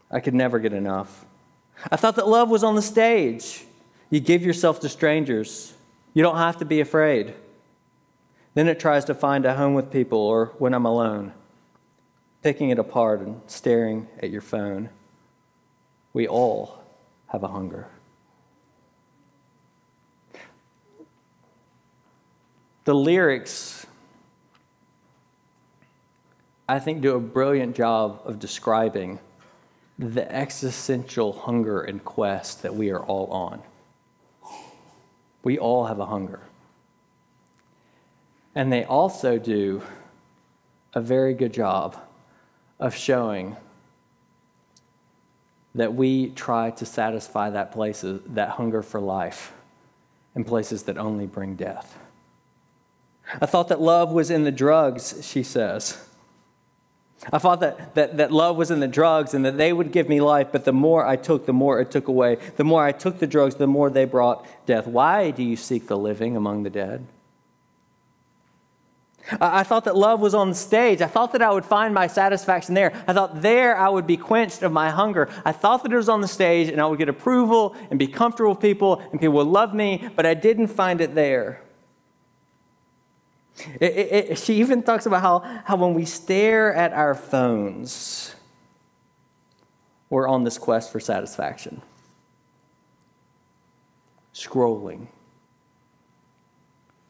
I 0.10 0.20
could 0.20 0.34
never 0.34 0.60
get 0.60 0.74
enough. 0.74 1.26
I 1.92 1.96
thought 1.96 2.16
that 2.16 2.28
love 2.28 2.50
was 2.50 2.64
on 2.64 2.76
the 2.76 2.82
stage. 2.82 3.66
You 4.10 4.20
give 4.20 4.44
yourself 4.44 4.80
to 4.82 4.90
strangers, 4.90 5.74
you 6.14 6.24
don't 6.24 6.38
have 6.38 6.58
to 6.58 6.66
be 6.66 6.80
afraid. 6.80 7.34
Then 8.56 8.68
it 8.68 8.80
tries 8.80 9.06
to 9.06 9.14
find 9.14 9.46
a 9.46 9.56
home 9.56 9.76
with 9.76 9.92
people 9.92 10.20
or 10.20 10.48
when 10.58 10.74
I'm 10.74 10.86
alone, 10.86 11.34
picking 12.42 12.72
it 12.72 12.80
apart 12.80 13.22
and 13.22 13.42
staring 13.48 14.08
at 14.22 14.32
your 14.32 14.42
phone. 14.42 14.90
We 16.14 16.28
all 16.28 16.84
have 17.28 17.44
a 17.44 17.48
hunger. 17.48 17.88
The 22.90 22.96
lyrics, 22.96 23.86
I 26.68 26.80
think, 26.80 27.04
do 27.04 27.16
a 27.16 27.20
brilliant 27.20 27.76
job 27.76 28.20
of 28.26 28.40
describing 28.40 29.20
the 30.00 30.28
existential 30.36 31.32
hunger 31.32 31.82
and 31.82 32.04
quest 32.04 32.64
that 32.64 32.74
we 32.74 32.90
are 32.90 33.02
all 33.02 33.28
on. 33.28 33.62
We 35.44 35.60
all 35.60 35.86
have 35.86 36.00
a 36.00 36.08
hunger. 36.08 36.40
And 38.56 38.74
they 38.74 38.86
also 38.86 39.38
do 39.38 39.84
a 40.96 41.00
very 41.00 41.36
good 41.36 41.54
job 41.54 41.96
of 42.80 42.96
showing 42.96 43.56
that 45.76 45.94
we 45.94 46.32
try 46.32 46.72
to 46.72 46.88
satisfy 46.88 47.52
that 47.52 47.72
places 47.72 48.22
that 48.26 48.50
hunger 48.50 48.82
for 48.82 49.00
life 49.00 49.54
in 50.34 50.44
places 50.44 50.82
that 50.86 50.98
only 50.98 51.28
bring 51.28 51.56
death. 51.56 51.96
I 53.42 53.46
thought 53.46 53.68
that 53.68 53.80
love 53.80 54.12
was 54.12 54.32
in 54.32 54.44
the 54.44 54.52
drugs, 54.52 55.26
she 55.26 55.44
says. 55.44 56.04
I 57.34 57.38
thought 57.38 57.60
that, 57.60 57.96
that, 57.96 58.18
that 58.18 58.32
love 58.32 58.56
was 58.56 58.72
in 58.72 58.80
the 58.80 58.88
drugs 58.88 59.34
and 59.34 59.44
that 59.46 59.58
they 59.58 59.74
would 59.74 59.92
give 59.92 60.08
me 60.08 60.22
life, 60.22 60.48
but 60.52 60.66
the 60.66 60.72
more 60.72 61.06
I 61.06 61.18
took, 61.18 61.46
the 61.46 61.54
more 61.54 61.80
it 61.82 61.92
took 61.92 62.08
away. 62.08 62.38
The 62.56 62.64
more 62.64 62.84
I 62.84 62.92
took 62.92 63.20
the 63.20 63.28
drugs, 63.28 63.56
the 63.56 63.68
more 63.68 63.90
they 63.90 64.06
brought 64.06 64.46
death. 64.66 64.88
Why 64.88 65.32
do 65.32 65.44
you 65.44 65.58
seek 65.58 65.88
the 65.88 65.98
living 65.98 66.38
among 66.38 66.64
the 66.64 66.70
dead? 66.70 67.06
I, 69.32 69.60
I 69.60 69.64
thought 69.64 69.84
that 69.84 69.98
love 69.98 70.22
was 70.22 70.34
on 70.34 70.50
the 70.50 70.56
stage. 70.56 71.02
I 71.02 71.08
thought 71.08 71.34
that 71.34 71.42
I 71.42 71.52
would 71.52 71.66
find 71.66 71.94
my 71.94 72.08
satisfaction 72.08 72.74
there. 72.74 72.94
I 73.06 73.14
thought 73.14 73.42
there 73.42 73.78
I 73.78 73.90
would 73.90 74.08
be 74.08 74.18
quenched 74.18 74.64
of 74.64 74.72
my 74.72 74.90
hunger. 74.90 75.30
I 75.44 75.52
thought 75.52 75.84
that 75.84 75.92
it 75.92 75.98
was 75.98 76.10
on 76.10 76.22
the 76.22 76.28
stage 76.28 76.70
and 76.70 76.80
I 76.80 76.86
would 76.86 77.00
get 77.00 77.10
approval 77.10 77.76
and 77.90 78.00
be 78.00 78.08
comfortable 78.08 78.52
with 78.52 78.62
people 78.62 79.00
and 79.12 79.20
people 79.20 79.36
would 79.36 79.48
love 79.48 79.74
me, 79.74 80.10
but 80.16 80.26
I 80.26 80.36
didn't 80.36 80.68
find 80.68 81.02
it 81.02 81.16
there. 81.16 81.62
It, 83.80 83.92
it, 83.92 84.32
it, 84.32 84.38
she 84.38 84.56
even 84.56 84.84
talks 84.84 85.06
about 85.06 85.22
how, 85.22 85.62
how 85.66 85.76
when 85.76 85.94
we 85.94 86.06
stare 86.06 86.74
at 86.74 86.94
our 86.94 87.14
phones, 87.16 88.36
we're 90.10 90.28
on 90.28 90.44
this 90.44 90.58
quest 90.58 90.92
for 90.92 91.00
satisfaction. 91.00 91.82
Scrolling. 94.34 95.08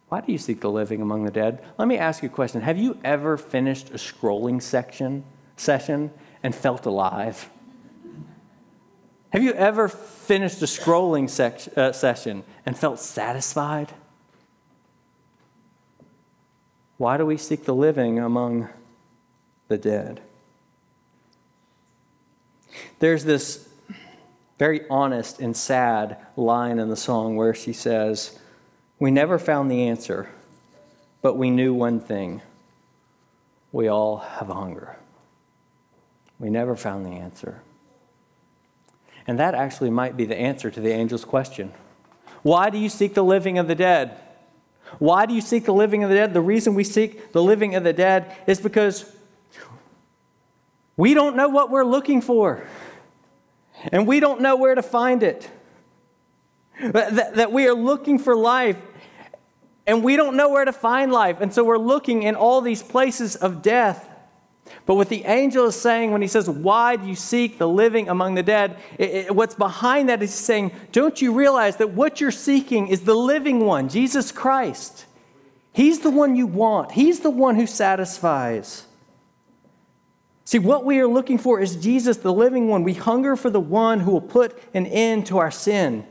Why 0.09 0.21
do 0.21 0.31
you 0.31 0.39
seek 0.39 0.61
the 0.61 0.71
living 0.71 1.01
among 1.01 1.23
the 1.25 1.31
dead? 1.31 1.63
Let 1.77 1.87
me 1.87 1.97
ask 1.97 2.23
you 2.23 2.29
a 2.29 2.31
question. 2.31 2.61
Have 2.61 2.77
you 2.77 2.97
ever 3.03 3.37
finished 3.37 3.91
a 3.91 3.93
scrolling 3.93 4.61
section, 4.61 5.23
session 5.55 6.11
and 6.41 6.55
felt 6.55 6.85
alive? 6.87 7.49
Have 9.31 9.43
you 9.43 9.53
ever 9.53 9.87
finished 9.87 10.61
a 10.63 10.65
scrolling 10.65 11.29
uh, 11.77 11.91
session 11.91 12.43
and 12.65 12.75
felt 12.77 12.99
satisfied? 12.99 13.93
Why 16.99 17.15
do 17.15 17.25
we 17.25 17.37
seek 17.37 17.63
the 17.63 17.73
living 17.73 18.19
among 18.19 18.67
the 19.69 19.77
dead? 19.77 20.19
There's 22.99 23.23
this 23.23 23.69
very 24.57 24.81
honest 24.89 25.39
and 25.39 25.55
sad 25.55 26.17
line 26.35 26.77
in 26.77 26.89
the 26.89 26.97
song 26.97 27.37
where 27.37 27.53
she 27.53 27.71
says, 27.71 28.37
We 28.99 29.11
never 29.11 29.39
found 29.39 29.71
the 29.71 29.87
answer, 29.87 30.29
but 31.21 31.37
we 31.37 31.49
knew 31.49 31.73
one 31.73 32.01
thing 32.01 32.41
we 33.71 33.87
all 33.87 34.17
have 34.17 34.49
hunger. 34.49 34.97
We 36.37 36.49
never 36.49 36.75
found 36.75 37.05
the 37.05 37.11
answer. 37.11 37.61
And 39.25 39.39
that 39.39 39.55
actually 39.55 39.89
might 39.89 40.17
be 40.17 40.25
the 40.25 40.37
answer 40.37 40.69
to 40.69 40.81
the 40.81 40.93
angel's 40.93 41.23
question 41.23 41.71
Why 42.41 42.69
do 42.69 42.77
you 42.77 42.89
seek 42.89 43.13
the 43.13 43.23
living 43.23 43.57
of 43.57 43.69
the 43.69 43.75
dead? 43.75 44.19
Why 44.97 45.25
do 45.25 45.33
you 45.33 45.41
seek 45.41 45.65
the 45.65 45.73
living 45.73 46.03
of 46.03 46.09
the 46.09 46.15
dead? 46.15 46.33
The 46.33 46.41
reason 46.41 46.73
we 46.73 46.83
seek 46.83 47.31
the 47.31 47.43
living 47.43 47.75
of 47.75 47.83
the 47.83 47.93
dead 47.93 48.35
is 48.47 48.59
because 48.59 49.05
we 50.97 51.13
don't 51.13 51.35
know 51.35 51.47
what 51.47 51.69
we're 51.69 51.85
looking 51.85 52.21
for, 52.21 52.67
and 53.91 54.07
we 54.07 54.19
don't 54.19 54.41
know 54.41 54.55
where 54.55 54.75
to 54.75 54.81
find 54.81 55.23
it. 55.23 55.49
That, 56.81 57.35
that 57.35 57.51
we 57.51 57.67
are 57.67 57.73
looking 57.73 58.19
for 58.19 58.35
life, 58.35 58.77
and 59.85 60.03
we 60.03 60.15
don't 60.15 60.35
know 60.35 60.49
where 60.49 60.65
to 60.65 60.73
find 60.73 61.11
life. 61.11 61.39
And 61.39 61.53
so 61.53 61.63
we're 61.63 61.77
looking 61.77 62.23
in 62.23 62.35
all 62.35 62.61
these 62.61 62.81
places 62.81 63.35
of 63.35 63.61
death. 63.61 64.08
But 64.89 64.95
what 64.95 65.09
the 65.09 65.23
angel 65.25 65.67
is 65.67 65.79
saying 65.79 66.09
when 66.13 66.23
he 66.23 66.27
says, 66.27 66.49
Why 66.49 66.95
do 66.95 67.05
you 67.05 67.15
seek 67.15 67.59
the 67.59 67.67
living 67.67 68.09
among 68.09 68.33
the 68.33 68.41
dead? 68.41 68.75
It, 68.97 69.09
it, 69.11 69.35
what's 69.35 69.53
behind 69.53 70.09
that 70.09 70.23
is 70.23 70.33
saying, 70.33 70.71
Don't 70.91 71.21
you 71.21 71.31
realize 71.31 71.75
that 71.75 71.91
what 71.91 72.19
you're 72.19 72.31
seeking 72.31 72.87
is 72.87 73.01
the 73.01 73.13
living 73.13 73.59
one, 73.59 73.87
Jesus 73.87 74.31
Christ? 74.31 75.05
He's 75.71 75.99
the 75.99 76.09
one 76.09 76.35
you 76.35 76.47
want, 76.47 76.93
He's 76.93 77.19
the 77.19 77.29
one 77.29 77.55
who 77.55 77.67
satisfies. 77.67 78.87
See, 80.43 80.57
what 80.57 80.85
we 80.85 80.97
are 80.97 81.07
looking 81.07 81.37
for 81.37 81.59
is 81.59 81.75
Jesus, 81.75 82.17
the 82.17 82.33
living 82.33 82.67
one. 82.67 82.81
We 82.81 82.95
hunger 82.95 83.35
for 83.35 83.51
the 83.51 83.59
one 83.59 83.99
who 83.99 84.09
will 84.09 84.21
put 84.21 84.59
an 84.73 84.87
end 84.87 85.27
to 85.27 85.37
our 85.37 85.51
sin. 85.51 86.03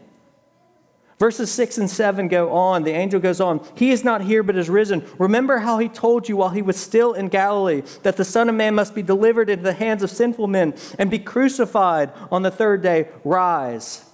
Verses 1.18 1.50
6 1.50 1.78
and 1.78 1.90
7 1.90 2.28
go 2.28 2.52
on. 2.52 2.84
The 2.84 2.92
angel 2.92 3.18
goes 3.18 3.40
on. 3.40 3.66
He 3.74 3.90
is 3.90 4.04
not 4.04 4.22
here, 4.22 4.44
but 4.44 4.56
is 4.56 4.70
risen. 4.70 5.04
Remember 5.18 5.58
how 5.58 5.78
he 5.78 5.88
told 5.88 6.28
you 6.28 6.36
while 6.36 6.50
he 6.50 6.62
was 6.62 6.76
still 6.76 7.12
in 7.12 7.28
Galilee 7.28 7.82
that 8.04 8.16
the 8.16 8.24
Son 8.24 8.48
of 8.48 8.54
Man 8.54 8.76
must 8.76 8.94
be 8.94 9.02
delivered 9.02 9.50
into 9.50 9.64
the 9.64 9.72
hands 9.72 10.04
of 10.04 10.10
sinful 10.10 10.46
men 10.46 10.74
and 10.96 11.10
be 11.10 11.18
crucified 11.18 12.12
on 12.30 12.42
the 12.42 12.52
third 12.52 12.82
day. 12.82 13.08
Rise. 13.24 14.04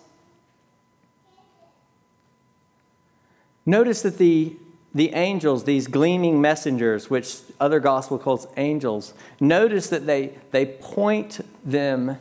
Notice 3.66 4.00
that 4.02 4.16
the, 4.16 4.56
the 4.94 5.14
angels, 5.14 5.64
these 5.64 5.86
gleaming 5.86 6.40
messengers, 6.40 7.10
which 7.10 7.36
other 7.60 7.80
gospel 7.80 8.18
calls 8.18 8.46
angels, 8.56 9.12
notice 9.40 9.88
that 9.90 10.06
they, 10.06 10.38
they 10.52 10.64
point 10.64 11.40
them 11.64 12.16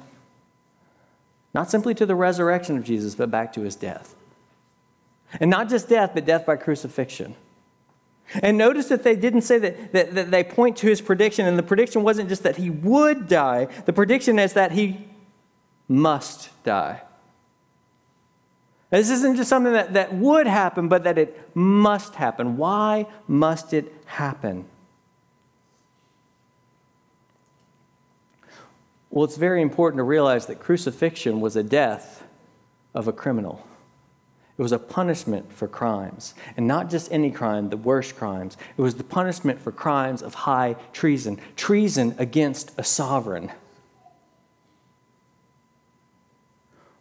not 1.53 1.69
simply 1.69 1.93
to 1.95 2.05
the 2.05 2.15
resurrection 2.15 2.77
of 2.77 2.83
Jesus, 2.83 3.15
but 3.15 3.31
back 3.31 3.53
to 3.53 3.61
his 3.61 3.75
death. 3.75 4.15
And 5.39 5.49
not 5.49 5.69
just 5.69 5.89
death, 5.89 6.11
but 6.13 6.25
death 6.25 6.45
by 6.45 6.55
crucifixion. 6.55 7.35
And 8.41 8.57
notice 8.57 8.87
that 8.87 9.03
they 9.03 9.15
didn't 9.15 9.41
say 9.41 9.59
that, 9.59 9.91
that, 9.93 10.15
that, 10.15 10.31
they 10.31 10.43
point 10.43 10.77
to 10.77 10.87
his 10.87 11.01
prediction, 11.01 11.45
and 11.45 11.57
the 11.57 11.63
prediction 11.63 12.03
wasn't 12.03 12.29
just 12.29 12.43
that 12.43 12.55
he 12.55 12.69
would 12.69 13.27
die, 13.27 13.67
the 13.85 13.93
prediction 13.93 14.39
is 14.39 14.53
that 14.53 14.71
he 14.71 15.07
must 15.87 16.49
die. 16.63 17.01
This 18.89 19.09
isn't 19.09 19.37
just 19.37 19.49
something 19.49 19.73
that, 19.73 19.93
that 19.93 20.13
would 20.13 20.47
happen, 20.47 20.87
but 20.87 21.03
that 21.03 21.17
it 21.17 21.49
must 21.55 22.15
happen. 22.15 22.57
Why 22.57 23.07
must 23.27 23.73
it 23.73 23.91
happen? 24.05 24.65
Well, 29.09 29.25
it's 29.25 29.37
very 29.37 29.61
important 29.61 29.99
to 29.99 30.03
realize 30.03 30.45
that 30.47 30.59
crucifixion 30.59 31.41
was 31.41 31.55
a 31.55 31.63
death 31.63 32.23
of 32.93 33.07
a 33.07 33.13
criminal. 33.13 33.65
It 34.57 34.61
was 34.61 34.71
a 34.71 34.79
punishment 34.79 35.51
for 35.51 35.67
crimes. 35.67 36.35
And 36.55 36.67
not 36.67 36.89
just 36.89 37.11
any 37.11 37.31
crime, 37.31 37.69
the 37.69 37.77
worst 37.77 38.15
crimes. 38.15 38.55
It 38.77 38.81
was 38.81 38.95
the 38.95 39.03
punishment 39.03 39.59
for 39.59 39.71
crimes 39.71 40.21
of 40.21 40.33
high 40.35 40.75
treason, 40.93 41.39
treason 41.55 42.15
against 42.19 42.71
a 42.77 42.83
sovereign. 42.83 43.51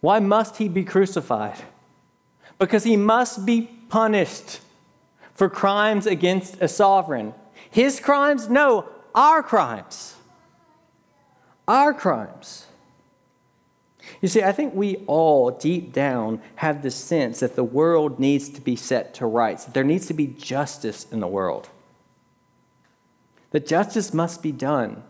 Why 0.00 0.18
must 0.18 0.56
he 0.56 0.68
be 0.68 0.82
crucified? 0.82 1.58
Because 2.58 2.84
he 2.84 2.96
must 2.96 3.44
be 3.44 3.62
punished 3.88 4.60
for 5.34 5.48
crimes 5.48 6.06
against 6.06 6.56
a 6.60 6.68
sovereign. 6.68 7.34
His 7.70 8.00
crimes? 8.00 8.48
No, 8.48 8.88
our 9.14 9.42
crimes. 9.42 10.16
Our 11.68 11.92
crimes. 11.92 12.66
You 14.20 14.28
see, 14.28 14.42
I 14.42 14.52
think 14.52 14.74
we 14.74 14.96
all 15.06 15.50
deep 15.50 15.92
down 15.92 16.40
have 16.56 16.82
the 16.82 16.90
sense 16.90 17.40
that 17.40 17.56
the 17.56 17.64
world 17.64 18.18
needs 18.20 18.48
to 18.50 18.60
be 18.60 18.76
set 18.76 19.14
to 19.14 19.26
rights, 19.26 19.64
that 19.64 19.74
there 19.74 19.84
needs 19.84 20.06
to 20.06 20.14
be 20.14 20.26
justice 20.26 21.06
in 21.10 21.20
the 21.20 21.26
world, 21.26 21.68
that 23.50 23.66
justice 23.66 24.12
must 24.12 24.42
be 24.42 24.52
done. 24.52 25.02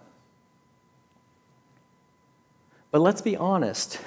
But 2.90 3.00
let's 3.00 3.22
be 3.22 3.36
honest. 3.36 3.98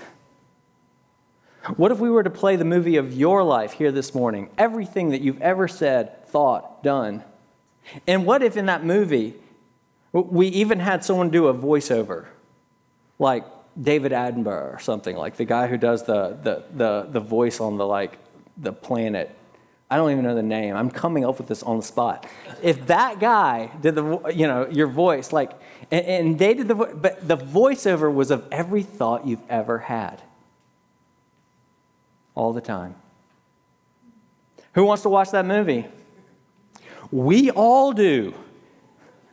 What 1.78 1.92
if 1.92 2.00
we 2.00 2.12
were 2.12 2.22
to 2.22 2.30
play 2.30 2.56
the 2.56 2.66
movie 2.66 2.98
of 2.98 3.12
your 3.12 3.44
life 3.44 3.74
here 3.74 3.92
this 3.92 4.14
morning? 4.14 4.52
Everything 4.58 5.10
that 5.10 5.22
you've 5.22 5.42
ever 5.42 5.68
said, 5.68 6.28
thought, 6.28 6.84
done. 6.84 7.24
And 8.06 8.26
what 8.26 8.44
if 8.44 8.56
in 8.56 8.68
that 8.68 8.86
movie 8.86 9.34
we 10.12 10.48
even 10.48 10.80
had 10.80 11.04
someone 11.04 11.32
do 11.32 11.48
a 11.48 11.54
voiceover? 11.54 12.26
Like, 13.18 13.46
David 13.82 14.12
Attenborough 14.12 14.76
or 14.76 14.80
something 14.80 15.16
like 15.16 15.36
the 15.36 15.46
guy 15.46 15.68
who 15.68 15.78
does 15.78 16.04
the, 16.04 16.38
the, 16.42 16.64
the, 16.74 17.08
the 17.10 17.20
voice 17.20 17.60
on 17.60 17.78
the 17.78 17.86
like 17.86 18.18
the 18.58 18.72
planet. 18.72 19.36
I 19.90 19.98
don't 19.98 20.12
even 20.12 20.24
know 20.24 20.36
the 20.36 20.44
name. 20.44 20.76
I'm 20.76 20.90
coming 20.90 21.26
up 21.26 21.38
with 21.38 21.48
this 21.48 21.62
on 21.62 21.78
the 21.78 21.84
spot. 21.84 22.26
If 22.64 22.88
that 22.88 23.20
guy 23.20 23.70
did 23.82 23.96
the 23.96 24.32
you 24.34 24.48
know 24.48 24.68
your 24.68 24.88
voice 24.88 25.32
like 25.32 25.52
and, 25.92 26.06
and 26.06 26.40
they 26.40 26.56
did 26.56 26.68
the 26.68 26.76
but 26.76 27.28
the 27.28 27.38
voiceover 27.38 28.12
was 28.12 28.32
of 28.32 28.48
every 28.52 28.82
thought 28.82 29.28
you've 29.28 29.44
ever 29.48 29.80
had. 29.80 30.24
All 32.34 32.52
the 32.52 32.62
time. 32.62 32.96
Who 34.74 34.84
wants 34.84 35.04
to 35.04 35.10
watch 35.10 35.32
that 35.32 35.46
movie? 35.46 35.86
We 37.12 37.52
all 37.52 37.92
do. 37.92 38.34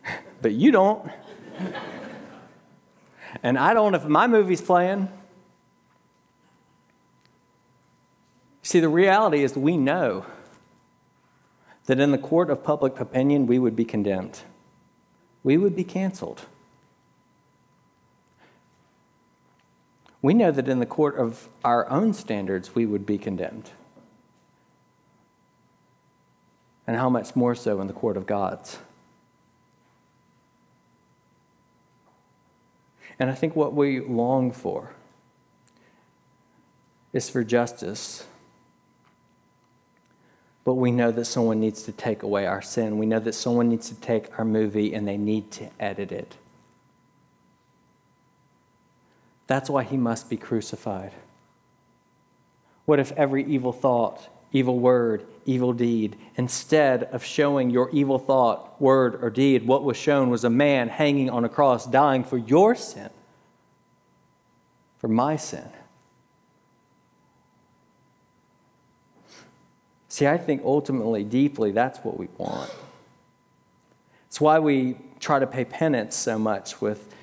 But 0.42 0.54
you 0.54 0.72
don't. 0.72 1.08
And 3.42 3.58
I 3.58 3.74
don't 3.74 3.92
know 3.92 3.98
if 3.98 4.04
my 4.04 4.26
movie's 4.26 4.60
playing. 4.60 5.08
See, 8.62 8.78
the 8.78 8.88
reality 8.88 9.42
is 9.42 9.56
we 9.56 9.76
know 9.76 10.24
that 11.86 11.98
in 11.98 12.12
the 12.12 12.18
court 12.18 12.48
of 12.48 12.62
public 12.62 13.00
opinion, 13.00 13.46
we 13.46 13.58
would 13.58 13.74
be 13.74 13.84
condemned, 13.84 14.40
we 15.42 15.56
would 15.56 15.74
be 15.74 15.84
canceled. 15.84 16.46
We 20.22 20.34
know 20.34 20.52
that 20.52 20.68
in 20.68 20.78
the 20.78 20.86
court 20.86 21.16
of 21.18 21.48
our 21.64 21.90
own 21.90 22.14
standards, 22.14 22.76
we 22.76 22.86
would 22.86 23.04
be 23.04 23.18
condemned. 23.18 23.72
And 26.86 26.96
how 26.96 27.10
much 27.10 27.34
more 27.34 27.56
so 27.56 27.80
in 27.80 27.88
the 27.88 27.92
court 27.92 28.16
of 28.16 28.24
God's? 28.24 28.78
And 33.18 33.30
I 33.30 33.34
think 33.34 33.54
what 33.54 33.74
we 33.74 34.00
long 34.00 34.52
for 34.52 34.92
is 37.12 37.28
for 37.28 37.44
justice. 37.44 38.26
But 40.64 40.74
we 40.74 40.90
know 40.90 41.10
that 41.10 41.24
someone 41.24 41.60
needs 41.60 41.82
to 41.84 41.92
take 41.92 42.22
away 42.22 42.46
our 42.46 42.62
sin. 42.62 42.98
We 42.98 43.06
know 43.06 43.18
that 43.20 43.34
someone 43.34 43.68
needs 43.68 43.88
to 43.88 43.94
take 43.96 44.38
our 44.38 44.44
movie 44.44 44.94
and 44.94 45.06
they 45.06 45.16
need 45.16 45.50
to 45.52 45.70
edit 45.80 46.12
it. 46.12 46.36
That's 49.46 49.68
why 49.68 49.82
he 49.82 49.96
must 49.96 50.30
be 50.30 50.36
crucified. 50.36 51.12
What 52.84 52.98
if 52.98 53.12
every 53.12 53.44
evil 53.44 53.72
thought, 53.72 54.28
evil 54.52 54.78
word, 54.78 55.24
evil 55.44 55.72
deed. 55.72 56.16
Instead 56.36 57.04
of 57.04 57.24
showing 57.24 57.70
your 57.70 57.90
evil 57.90 58.18
thought, 58.18 58.80
word, 58.80 59.22
or 59.22 59.30
deed, 59.30 59.66
what 59.66 59.84
was 59.84 59.96
shown 59.96 60.30
was 60.30 60.44
a 60.44 60.50
man 60.50 60.88
hanging 60.88 61.30
on 61.30 61.44
a 61.44 61.48
cross, 61.48 61.86
dying 61.86 62.22
for 62.24 62.38
your 62.38 62.74
sin, 62.74 63.10
for 64.98 65.08
my 65.08 65.36
sin. 65.36 65.68
See, 70.08 70.26
I 70.26 70.36
think 70.36 70.62
ultimately, 70.64 71.24
deeply, 71.24 71.72
that's 71.72 71.98
what 72.00 72.18
we 72.18 72.28
want. 72.36 72.70
It's 74.26 74.40
why 74.40 74.58
we 74.58 74.96
try 75.20 75.38
to 75.38 75.46
pay 75.46 75.64
penance 75.64 76.16
so 76.16 76.38
much 76.38 76.80
with 76.80 77.14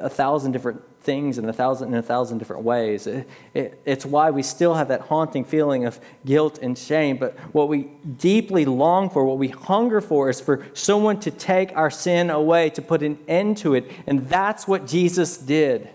a 0.00 0.08
thousand 0.08 0.52
different 0.52 0.82
things 1.02 1.38
in 1.38 1.48
a 1.48 1.52
thousand 1.52 1.88
in 1.88 1.94
a 1.94 2.02
thousand 2.02 2.38
different 2.38 2.62
ways. 2.62 3.06
It, 3.06 3.28
it, 3.54 3.82
it's 3.84 4.06
why 4.06 4.30
we 4.30 4.42
still 4.42 4.74
have 4.74 4.88
that 4.88 5.02
haunting 5.02 5.44
feeling 5.44 5.84
of 5.84 6.00
guilt 6.24 6.58
and 6.62 6.76
shame. 6.78 7.16
But 7.16 7.38
what 7.52 7.68
we 7.68 7.90
deeply 8.18 8.64
long 8.64 9.10
for, 9.10 9.24
what 9.24 9.38
we 9.38 9.48
hunger 9.48 10.00
for, 10.00 10.30
is 10.30 10.40
for 10.40 10.66
someone 10.74 11.20
to 11.20 11.30
take 11.30 11.76
our 11.76 11.90
sin 11.90 12.30
away, 12.30 12.70
to 12.70 12.82
put 12.82 13.02
an 13.02 13.18
end 13.28 13.58
to 13.58 13.74
it. 13.74 13.90
And 14.06 14.28
that's 14.28 14.66
what 14.66 14.86
Jesus 14.86 15.36
did. 15.36 15.90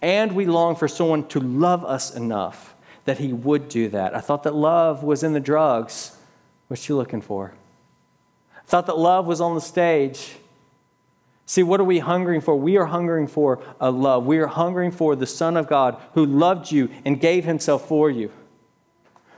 And 0.00 0.32
we 0.32 0.46
long 0.46 0.76
for 0.76 0.88
someone 0.88 1.26
to 1.28 1.40
love 1.40 1.84
us 1.84 2.14
enough 2.14 2.74
that 3.04 3.18
he 3.18 3.32
would 3.32 3.68
do 3.68 3.88
that. 3.88 4.14
I 4.14 4.20
thought 4.20 4.44
that 4.44 4.54
love 4.54 5.02
was 5.02 5.22
in 5.22 5.32
the 5.32 5.40
drugs. 5.40 6.16
What's 6.68 6.88
you 6.88 6.96
looking 6.96 7.20
for? 7.20 7.52
I 8.56 8.64
thought 8.64 8.86
that 8.86 8.96
love 8.96 9.26
was 9.26 9.40
on 9.40 9.54
the 9.54 9.60
stage. 9.60 10.36
See, 11.44 11.62
what 11.62 11.80
are 11.80 11.84
we 11.84 11.98
hungering 11.98 12.40
for? 12.40 12.56
We 12.56 12.76
are 12.76 12.86
hungering 12.86 13.26
for 13.26 13.62
a 13.80 13.90
love. 13.90 14.24
We 14.24 14.38
are 14.38 14.46
hungering 14.46 14.92
for 14.92 15.16
the 15.16 15.26
Son 15.26 15.56
of 15.56 15.68
God 15.68 16.00
who 16.14 16.24
loved 16.24 16.70
you 16.70 16.88
and 17.04 17.20
gave 17.20 17.44
himself 17.44 17.88
for 17.88 18.10
you. 18.10 18.30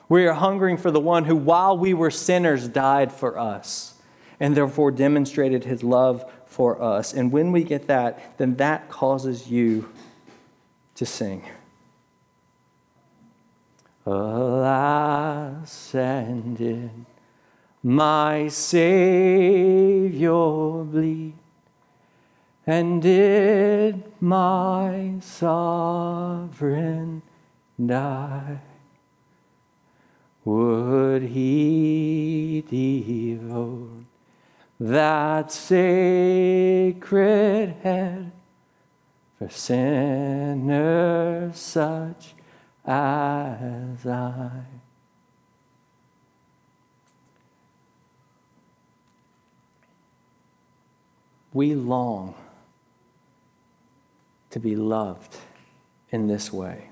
We 0.08 0.26
are 0.26 0.34
hungering 0.34 0.76
for 0.76 0.90
the 0.90 1.00
one 1.00 1.24
who, 1.24 1.34
while 1.34 1.78
we 1.78 1.94
were 1.94 2.10
sinners, 2.10 2.68
died 2.68 3.10
for 3.10 3.38
us 3.38 3.94
and 4.38 4.56
therefore 4.56 4.90
demonstrated 4.90 5.64
his 5.64 5.82
love 5.82 6.30
for 6.46 6.80
us. 6.82 7.12
And 7.14 7.32
when 7.32 7.52
we 7.52 7.64
get 7.64 7.86
that, 7.86 8.36
then 8.38 8.56
that 8.56 8.88
causes 8.90 9.50
you 9.50 9.88
to 10.96 11.06
sing. 11.06 11.42
Alas, 14.06 15.94
and 15.94 16.58
did 16.58 16.90
my 17.82 18.48
Savior 18.48 20.30
bleed? 20.84 21.34
And 22.66 23.02
did 23.02 24.02
my 24.22 25.16
sovereign 25.20 27.20
die? 27.84 28.60
Would 30.46 31.24
he 31.24 32.64
devote 32.66 34.06
that 34.80 35.52
sacred 35.52 36.94
head 37.82 38.32
for 39.38 39.50
sinners 39.50 41.58
such 41.58 42.34
as 42.86 44.06
I? 44.06 44.62
We 51.52 51.74
long 51.74 52.34
to 54.54 54.60
be 54.60 54.76
loved 54.76 55.36
in 56.10 56.28
this 56.28 56.52
way. 56.52 56.86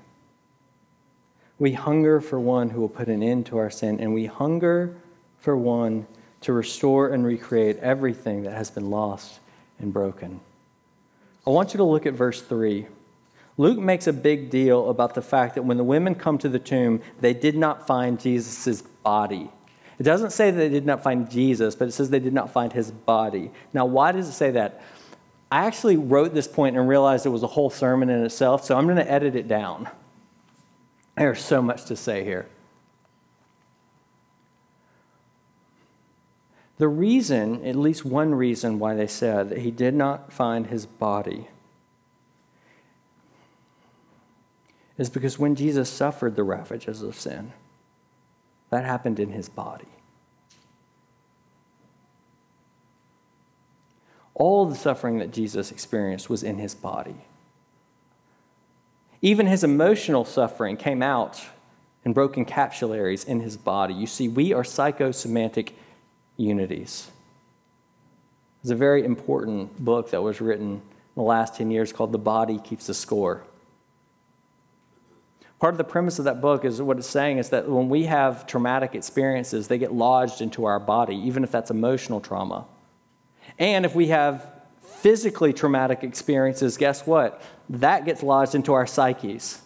We 1.57 1.71
hunger 1.71 2.19
for 2.19 2.37
one 2.37 2.71
who 2.71 2.81
will 2.81 2.89
put 2.89 3.07
an 3.07 3.23
end 3.23 3.45
to 3.45 3.57
our 3.57 3.69
sin, 3.69 4.01
and 4.01 4.13
we 4.13 4.25
hunger 4.25 4.97
for 5.39 5.55
one 5.55 6.05
to 6.41 6.51
restore 6.51 7.07
and 7.07 7.25
recreate 7.25 7.77
everything 7.77 8.43
that 8.43 8.51
has 8.51 8.69
been 8.69 8.89
lost 8.89 9.39
and 9.79 9.93
broken. 9.93 10.41
I 11.47 11.51
want 11.51 11.73
you 11.73 11.77
to 11.77 11.85
look 11.85 12.05
at 12.05 12.15
verse 12.15 12.41
3. 12.41 12.85
Luke 13.57 13.79
makes 13.79 14.07
a 14.07 14.13
big 14.13 14.49
deal 14.49 14.89
about 14.89 15.15
the 15.15 15.21
fact 15.21 15.55
that 15.55 15.63
when 15.63 15.77
the 15.77 15.85
women 15.85 16.15
come 16.15 16.37
to 16.39 16.49
the 16.49 16.59
tomb, 16.59 17.01
they 17.21 17.33
did 17.33 17.55
not 17.55 17.87
find 17.87 18.19
Jesus' 18.19 18.81
body. 18.81 19.49
It 19.97 20.03
doesn't 20.03 20.31
say 20.31 20.51
that 20.51 20.57
they 20.57 20.67
did 20.67 20.85
not 20.85 21.01
find 21.01 21.31
Jesus, 21.31 21.75
but 21.75 21.87
it 21.87 21.93
says 21.93 22.09
they 22.09 22.19
did 22.19 22.33
not 22.33 22.51
find 22.51 22.73
his 22.73 22.91
body. 22.91 23.51
Now, 23.71 23.85
why 23.85 24.11
does 24.11 24.27
it 24.27 24.33
say 24.33 24.51
that? 24.51 24.81
I 25.53 25.65
actually 25.65 25.97
wrote 25.97 26.33
this 26.33 26.47
point 26.47 26.75
and 26.75 26.89
realized 26.89 27.27
it 27.27 27.29
was 27.29 27.43
a 27.43 27.47
whole 27.47 27.69
sermon 27.69 28.09
in 28.09 28.23
itself, 28.23 28.65
so 28.65 28.75
I'm 28.75 28.85
going 28.85 28.97
to 28.97 29.11
edit 29.11 29.35
it 29.35 29.47
down. 29.47 29.87
There's 31.15 31.45
so 31.45 31.61
much 31.61 31.85
to 31.85 31.95
say 31.95 32.23
here. 32.23 32.47
The 36.79 36.87
reason, 36.87 37.63
at 37.63 37.75
least 37.75 38.03
one 38.03 38.33
reason, 38.33 38.79
why 38.79 38.95
they 38.95 39.05
said 39.05 39.49
that 39.51 39.59
he 39.59 39.69
did 39.69 39.93
not 39.93 40.33
find 40.33 40.65
his 40.65 40.87
body 40.87 41.49
is 44.97 45.11
because 45.11 45.37
when 45.37 45.53
Jesus 45.53 45.87
suffered 45.87 46.35
the 46.35 46.41
ravages 46.41 47.03
of 47.03 47.15
sin, 47.15 47.53
that 48.71 48.85
happened 48.85 49.19
in 49.19 49.29
his 49.29 49.49
body. 49.49 49.85
All 54.35 54.65
the 54.65 54.75
suffering 54.75 55.19
that 55.19 55.31
Jesus 55.31 55.71
experienced 55.71 56.29
was 56.29 56.43
in 56.43 56.57
his 56.57 56.73
body. 56.73 57.15
Even 59.21 59.47
his 59.47 59.63
emotional 59.63 60.25
suffering 60.25 60.75
came 60.75 61.01
out 61.01 61.41
in 62.03 62.13
broken 62.13 62.43
capsules 62.43 63.23
in 63.23 63.39
his 63.39 63.55
body. 63.55 63.93
You 63.93 64.07
see, 64.07 64.27
we 64.27 64.53
are 64.53 64.63
psychosomatic 64.63 65.73
unities. 66.35 67.09
There's 68.61 68.71
a 68.71 68.75
very 68.75 69.05
important 69.05 69.77
book 69.83 70.11
that 70.11 70.21
was 70.21 70.41
written 70.41 70.73
in 70.73 70.81
the 71.15 71.21
last 71.21 71.55
10 71.55 71.71
years 71.71 71.93
called 71.93 72.11
The 72.11 72.17
Body 72.17 72.59
Keeps 72.59 72.87
the 72.87 72.93
Score. 72.93 73.43
Part 75.59 75.73
of 75.73 75.77
the 75.77 75.85
premise 75.85 76.19
of 76.19 76.25
that 76.25 76.41
book 76.41 76.65
is 76.65 76.81
what 76.81 76.97
it's 76.97 77.07
saying 77.07 77.37
is 77.37 77.49
that 77.49 77.69
when 77.69 77.87
we 77.87 78.03
have 78.03 78.45
traumatic 78.45 78.95
experiences, 78.95 79.69
they 79.69 79.77
get 79.77 79.93
lodged 79.93 80.41
into 80.41 80.65
our 80.65 80.79
body, 80.79 81.15
even 81.15 81.43
if 81.43 81.51
that's 81.51 81.71
emotional 81.71 82.19
trauma. 82.19 82.65
And 83.59 83.85
if 83.85 83.95
we 83.95 84.07
have 84.07 84.51
physically 84.81 85.53
traumatic 85.53 86.03
experiences, 86.03 86.77
guess 86.77 87.05
what? 87.05 87.41
That 87.69 88.05
gets 88.05 88.23
lodged 88.23 88.55
into 88.55 88.73
our 88.73 88.87
psyches. 88.87 89.61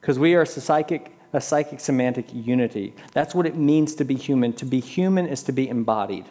Because 0.00 0.18
we 0.18 0.34
are 0.34 0.42
a 0.42 0.46
psychic, 0.46 1.12
a 1.32 1.40
psychosomatic 1.40 2.26
unity. 2.32 2.94
That's 3.12 3.34
what 3.34 3.46
it 3.46 3.56
means 3.56 3.94
to 3.96 4.04
be 4.04 4.14
human. 4.14 4.52
To 4.54 4.64
be 4.64 4.80
human 4.80 5.26
is 5.26 5.42
to 5.44 5.52
be 5.52 5.68
embodied. 5.68 6.26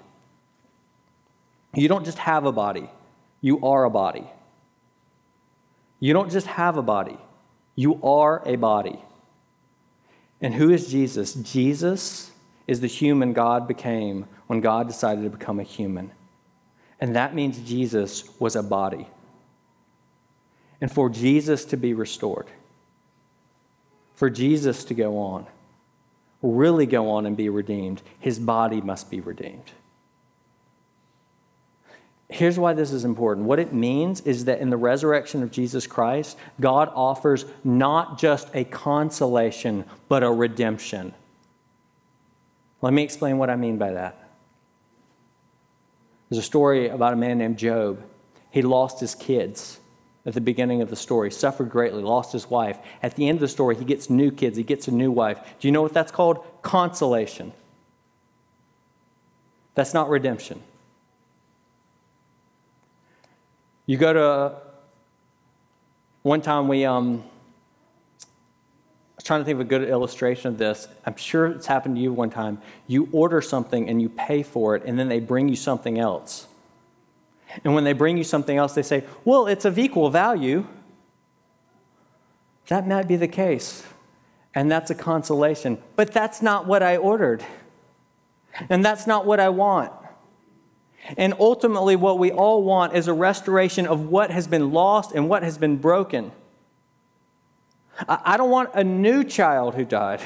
You 1.74 1.88
don't 1.88 2.06
just 2.06 2.20
have 2.20 2.46
a 2.46 2.52
body, 2.52 2.90
you 3.42 3.66
are 3.66 3.84
a 3.84 3.90
body. 3.90 4.28
You 6.00 6.14
don't 6.14 6.32
just 6.32 6.48
have 6.48 6.78
a 6.78 6.84
body, 6.84 7.18
you 7.76 8.00
are 8.04 8.44
a 8.46 8.56
body. 8.56 9.00
And 10.42 10.54
who 10.54 10.70
is 10.70 10.92
Jesus? 10.92 11.34
Jesus 11.34 12.32
is 12.68 12.82
the 12.82 12.88
human 12.88 13.34
God 13.34 13.68
became 13.68 14.26
when 14.48 14.62
God 14.62 14.88
decided 14.88 15.24
to 15.24 15.30
become 15.30 15.60
a 15.60 15.64
human. 15.64 16.12
And 17.00 17.16
that 17.16 17.36
means 17.36 17.60
Jesus 17.60 18.30
was 18.40 18.56
a 18.56 18.64
body. 18.64 19.08
And 20.80 20.92
for 20.92 21.10
Jesus 21.10 21.66
to 21.66 21.78
be 21.78 21.94
restored, 21.94 22.48
for 24.16 24.30
Jesus 24.30 24.84
to 24.86 24.94
go 24.94 25.18
on, 25.18 25.48
really 26.42 26.86
go 26.86 27.10
on 27.12 27.26
and 27.26 27.38
be 27.38 27.50
redeemed, 27.50 28.02
his 28.20 28.38
body 28.38 28.82
must 28.82 29.10
be 29.10 29.22
redeemed. 29.22 29.72
Here's 32.30 32.58
why 32.58 32.74
this 32.74 32.92
is 32.92 33.06
important. 33.06 33.46
What 33.46 33.60
it 33.60 33.74
means 33.74 34.22
is 34.22 34.46
that 34.46 34.60
in 34.60 34.72
the 34.72 34.78
resurrection 34.78 35.44
of 35.44 35.52
Jesus 35.52 35.86
Christ, 35.86 36.38
God 36.60 36.90
offers 36.96 37.46
not 37.64 38.18
just 38.18 38.50
a 38.56 38.64
consolation, 38.64 39.86
but 40.10 40.24
a 40.24 40.32
redemption. 40.32 41.14
Let 42.82 42.92
me 42.92 43.04
explain 43.04 43.38
what 43.38 43.50
I 43.50 43.56
mean 43.56 43.78
by 43.78 43.92
that. 43.92 44.23
There's 46.34 46.46
a 46.46 46.48
story 46.48 46.88
about 46.88 47.14
a 47.14 47.16
man 47.16 47.38
named 47.38 47.60
Job. 47.60 48.02
He 48.50 48.64
lost 48.64 49.00
his 49.00 49.14
kids 49.14 49.80
at 50.26 50.34
the 50.34 50.42
beginning 50.42 50.82
of 50.82 50.90
the 50.90 50.96
story, 50.96 51.30
suffered 51.30 51.70
greatly, 51.70 52.02
lost 52.02 52.34
his 52.34 52.50
wife. 52.50 52.80
At 53.04 53.16
the 53.16 53.30
end 53.30 53.36
of 53.36 53.42
the 53.42 53.48
story, 53.48 53.76
he 53.76 53.86
gets 53.86 54.10
new 54.10 54.32
kids, 54.32 54.58
he 54.58 54.64
gets 54.64 54.88
a 54.88 54.92
new 54.92 55.12
wife. 55.12 55.38
Do 55.60 55.68
you 55.68 55.72
know 55.72 55.84
what 55.84 55.94
that's 55.94 56.12
called? 56.12 56.44
Consolation. 56.64 57.54
That's 59.76 59.94
not 59.94 60.10
redemption. 60.10 60.64
You 63.86 63.98
go 63.98 64.14
to, 64.14 64.56
one 66.24 66.42
time 66.42 66.68
we, 66.68 66.84
um, 66.84 67.24
was 69.24 69.28
trying 69.28 69.40
to 69.40 69.46
think 69.46 69.56
of 69.56 69.62
a 69.62 69.64
good 69.64 69.88
illustration 69.88 70.50
of 70.50 70.58
this. 70.58 70.86
I'm 71.06 71.16
sure 71.16 71.46
it's 71.46 71.66
happened 71.66 71.96
to 71.96 72.02
you 72.02 72.12
one 72.12 72.30
time. 72.30 72.62
You 72.88 73.08
order 73.14 73.42
something 73.42 73.88
and 73.88 74.02
you 74.02 74.10
pay 74.10 74.44
for 74.44 74.76
it, 74.76 74.84
and 74.84 75.00
then 75.00 75.08
they 75.08 75.22
bring 75.22 75.48
you 75.48 75.56
something 75.56 75.98
else. 75.98 76.46
And 77.64 77.74
when 77.74 77.86
they 77.86 77.94
bring 77.94 78.18
you 78.18 78.26
something 78.26 78.58
else, 78.58 78.74
they 78.74 78.82
say, 78.84 79.06
Well, 79.24 79.48
it's 79.48 79.64
of 79.64 79.80
equal 79.80 80.10
value. 80.10 80.68
That 82.68 82.86
might 82.86 83.08
be 83.08 83.16
the 83.16 83.30
case. 83.30 83.86
And 84.54 84.70
that's 84.70 84.92
a 84.92 84.96
consolation. 84.96 85.82
But 85.96 86.12
that's 86.12 86.42
not 86.42 86.68
what 86.68 86.84
I 86.84 86.98
ordered. 86.98 87.46
And 88.70 88.84
that's 88.84 89.08
not 89.08 89.26
what 89.26 89.40
I 89.40 89.50
want. 89.50 89.94
And 91.16 91.34
ultimately, 91.40 91.96
what 91.96 92.20
we 92.20 92.32
all 92.32 92.62
want 92.64 92.94
is 92.94 93.08
a 93.08 93.14
restoration 93.14 93.88
of 93.88 94.10
what 94.10 94.32
has 94.32 94.48
been 94.48 94.74
lost 94.74 95.14
and 95.14 95.30
what 95.30 95.44
has 95.44 95.58
been 95.58 95.78
broken. 95.78 96.34
I 98.08 98.38
don't 98.38 98.50
want 98.50 98.72
a 98.74 98.84
new 98.84 99.24
child 99.24 99.76
who 99.76 99.86
died. 99.86 100.22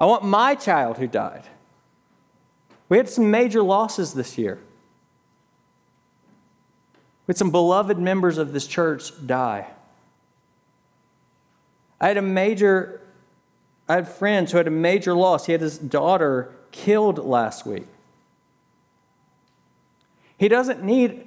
I 0.00 0.04
want 0.04 0.24
my 0.24 0.54
child 0.54 0.98
who 0.98 1.06
died. 1.06 1.44
We 2.88 2.96
had 2.98 3.08
some 3.08 3.30
major 3.30 3.62
losses 3.62 4.14
this 4.14 4.36
year. 4.38 4.58
We 7.26 7.32
had 7.32 7.38
some 7.38 7.50
beloved 7.50 7.98
members 7.98 8.38
of 8.38 8.52
this 8.52 8.66
church 8.66 9.10
die. 9.26 9.66
I 12.00 12.08
had 12.08 12.18
a 12.18 12.22
major, 12.22 13.00
I 13.88 13.94
had 13.94 14.08
friends 14.08 14.52
who 14.52 14.58
had 14.58 14.68
a 14.68 14.70
major 14.70 15.14
loss. 15.14 15.46
He 15.46 15.52
had 15.52 15.62
his 15.62 15.78
daughter 15.78 16.52
killed 16.70 17.18
last 17.18 17.66
week. 17.66 17.86
He 20.38 20.48
doesn't 20.48 20.84
need 20.84 21.26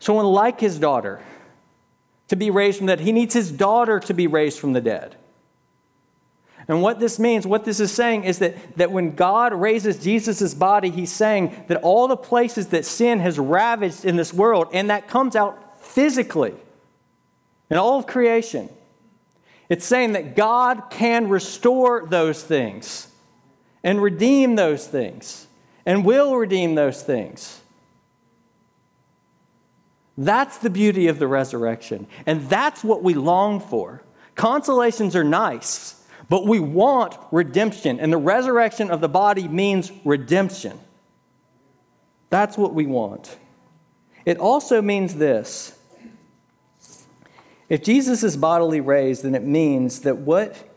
someone 0.00 0.26
like 0.26 0.60
his 0.60 0.78
daughter 0.78 1.20
to 2.28 2.36
be 2.36 2.50
raised 2.50 2.78
from 2.78 2.86
the 2.86 2.96
dead. 2.96 3.04
He 3.04 3.12
needs 3.12 3.34
his 3.34 3.50
daughter 3.50 4.00
to 4.00 4.14
be 4.14 4.26
raised 4.26 4.58
from 4.58 4.72
the 4.72 4.80
dead. 4.80 5.16
And 6.68 6.82
what 6.82 6.98
this 6.98 7.18
means, 7.18 7.46
what 7.46 7.64
this 7.64 7.78
is 7.78 7.92
saying, 7.92 8.24
is 8.24 8.40
that, 8.40 8.76
that 8.76 8.90
when 8.90 9.14
God 9.14 9.54
raises 9.54 10.02
Jesus' 10.02 10.52
body, 10.52 10.90
he's 10.90 11.12
saying 11.12 11.64
that 11.68 11.80
all 11.82 12.08
the 12.08 12.16
places 12.16 12.68
that 12.68 12.84
sin 12.84 13.20
has 13.20 13.38
ravaged 13.38 14.04
in 14.04 14.16
this 14.16 14.34
world, 14.34 14.68
and 14.72 14.90
that 14.90 15.06
comes 15.06 15.36
out 15.36 15.80
physically 15.80 16.54
in 17.70 17.76
all 17.76 17.98
of 17.98 18.06
creation, 18.06 18.68
it's 19.68 19.84
saying 19.84 20.12
that 20.12 20.34
God 20.34 20.90
can 20.90 21.28
restore 21.28 22.06
those 22.06 22.42
things 22.42 23.08
and 23.84 24.02
redeem 24.02 24.56
those 24.56 24.86
things 24.86 25.46
and 25.84 26.04
will 26.04 26.36
redeem 26.36 26.74
those 26.74 27.02
things. 27.02 27.60
That's 30.18 30.58
the 30.58 30.70
beauty 30.70 31.08
of 31.08 31.18
the 31.18 31.26
resurrection. 31.26 32.06
And 32.24 32.48
that's 32.48 32.82
what 32.82 33.02
we 33.02 33.14
long 33.14 33.60
for. 33.60 34.02
Consolations 34.34 35.14
are 35.14 35.24
nice, 35.24 36.04
but 36.28 36.46
we 36.46 36.58
want 36.58 37.16
redemption. 37.30 38.00
And 38.00 38.12
the 38.12 38.18
resurrection 38.18 38.90
of 38.90 39.00
the 39.00 39.08
body 39.08 39.48
means 39.48 39.92
redemption. 40.04 40.78
That's 42.30 42.56
what 42.56 42.74
we 42.74 42.86
want. 42.86 43.38
It 44.24 44.38
also 44.38 44.82
means 44.82 45.14
this 45.16 45.78
if 47.68 47.82
Jesus 47.82 48.22
is 48.22 48.36
bodily 48.36 48.80
raised, 48.80 49.24
then 49.24 49.34
it 49.34 49.42
means 49.42 50.00
that 50.02 50.18
what 50.18 50.70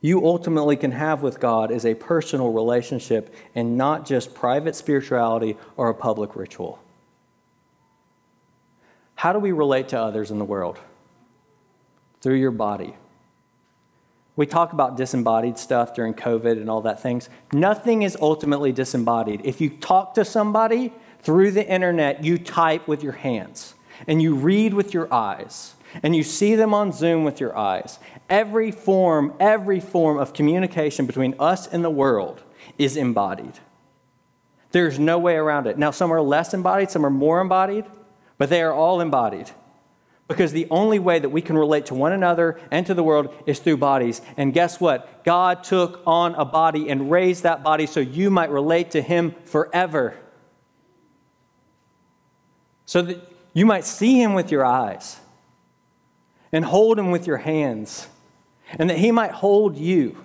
you 0.00 0.24
ultimately 0.24 0.76
can 0.76 0.92
have 0.92 1.22
with 1.22 1.40
God 1.40 1.72
is 1.72 1.84
a 1.84 1.94
personal 1.94 2.52
relationship 2.52 3.34
and 3.54 3.76
not 3.76 4.06
just 4.06 4.34
private 4.34 4.76
spirituality 4.76 5.56
or 5.76 5.88
a 5.88 5.94
public 5.94 6.36
ritual. 6.36 6.78
How 9.26 9.32
do 9.32 9.40
we 9.40 9.50
relate 9.50 9.88
to 9.88 10.00
others 10.00 10.30
in 10.30 10.38
the 10.38 10.44
world? 10.44 10.78
Through 12.20 12.36
your 12.36 12.52
body. 12.52 12.94
We 14.36 14.46
talk 14.46 14.72
about 14.72 14.96
disembodied 14.96 15.58
stuff 15.58 15.96
during 15.96 16.14
COVID 16.14 16.52
and 16.52 16.70
all 16.70 16.82
that 16.82 17.02
things. 17.02 17.28
Nothing 17.52 18.02
is 18.02 18.16
ultimately 18.20 18.70
disembodied. 18.70 19.40
If 19.42 19.60
you 19.60 19.68
talk 19.68 20.14
to 20.14 20.24
somebody 20.24 20.92
through 21.18 21.50
the 21.50 21.68
internet, 21.68 22.22
you 22.22 22.38
type 22.38 22.86
with 22.86 23.02
your 23.02 23.14
hands 23.14 23.74
and 24.06 24.22
you 24.22 24.36
read 24.36 24.74
with 24.74 24.94
your 24.94 25.12
eyes 25.12 25.74
and 26.04 26.14
you 26.14 26.22
see 26.22 26.54
them 26.54 26.72
on 26.72 26.92
Zoom 26.92 27.24
with 27.24 27.40
your 27.40 27.58
eyes. 27.58 27.98
Every 28.30 28.70
form, 28.70 29.34
every 29.40 29.80
form 29.80 30.18
of 30.18 30.34
communication 30.34 31.04
between 31.04 31.34
us 31.40 31.66
and 31.66 31.82
the 31.82 31.90
world 31.90 32.44
is 32.78 32.96
embodied. 32.96 33.58
There's 34.70 35.00
no 35.00 35.18
way 35.18 35.34
around 35.34 35.66
it. 35.66 35.78
Now, 35.78 35.90
some 35.90 36.12
are 36.12 36.22
less 36.22 36.54
embodied, 36.54 36.92
some 36.92 37.04
are 37.04 37.10
more 37.10 37.40
embodied, 37.40 37.86
but 38.38 38.50
they 38.50 38.62
are 38.62 38.72
all 38.72 39.00
embodied. 39.00 39.50
Because 40.28 40.52
the 40.52 40.66
only 40.70 40.98
way 40.98 41.18
that 41.20 41.28
we 41.28 41.40
can 41.40 41.56
relate 41.56 41.86
to 41.86 41.94
one 41.94 42.12
another 42.12 42.58
and 42.70 42.84
to 42.86 42.94
the 42.94 43.02
world 43.04 43.32
is 43.46 43.60
through 43.60 43.76
bodies. 43.76 44.20
And 44.36 44.52
guess 44.52 44.80
what? 44.80 45.24
God 45.24 45.62
took 45.62 46.02
on 46.04 46.34
a 46.34 46.44
body 46.44 46.88
and 46.88 47.10
raised 47.10 47.44
that 47.44 47.62
body 47.62 47.86
so 47.86 48.00
you 48.00 48.28
might 48.28 48.50
relate 48.50 48.90
to 48.92 49.02
Him 49.02 49.36
forever. 49.44 50.16
So 52.86 53.02
that 53.02 53.32
you 53.52 53.66
might 53.66 53.84
see 53.84 54.20
Him 54.20 54.34
with 54.34 54.50
your 54.50 54.64
eyes 54.64 55.20
and 56.52 56.64
hold 56.64 56.98
Him 56.98 57.10
with 57.10 57.26
your 57.26 57.36
hands, 57.36 58.08
and 58.78 58.90
that 58.90 58.98
He 58.98 59.12
might 59.12 59.30
hold 59.30 59.76
you. 59.76 60.16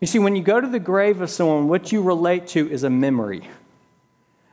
You 0.00 0.06
see, 0.06 0.18
when 0.18 0.36
you 0.36 0.42
go 0.42 0.60
to 0.60 0.66
the 0.66 0.78
grave 0.78 1.20
of 1.20 1.30
someone, 1.30 1.68
what 1.68 1.92
you 1.92 2.02
relate 2.02 2.46
to 2.48 2.70
is 2.70 2.84
a 2.84 2.90
memory. 2.90 3.48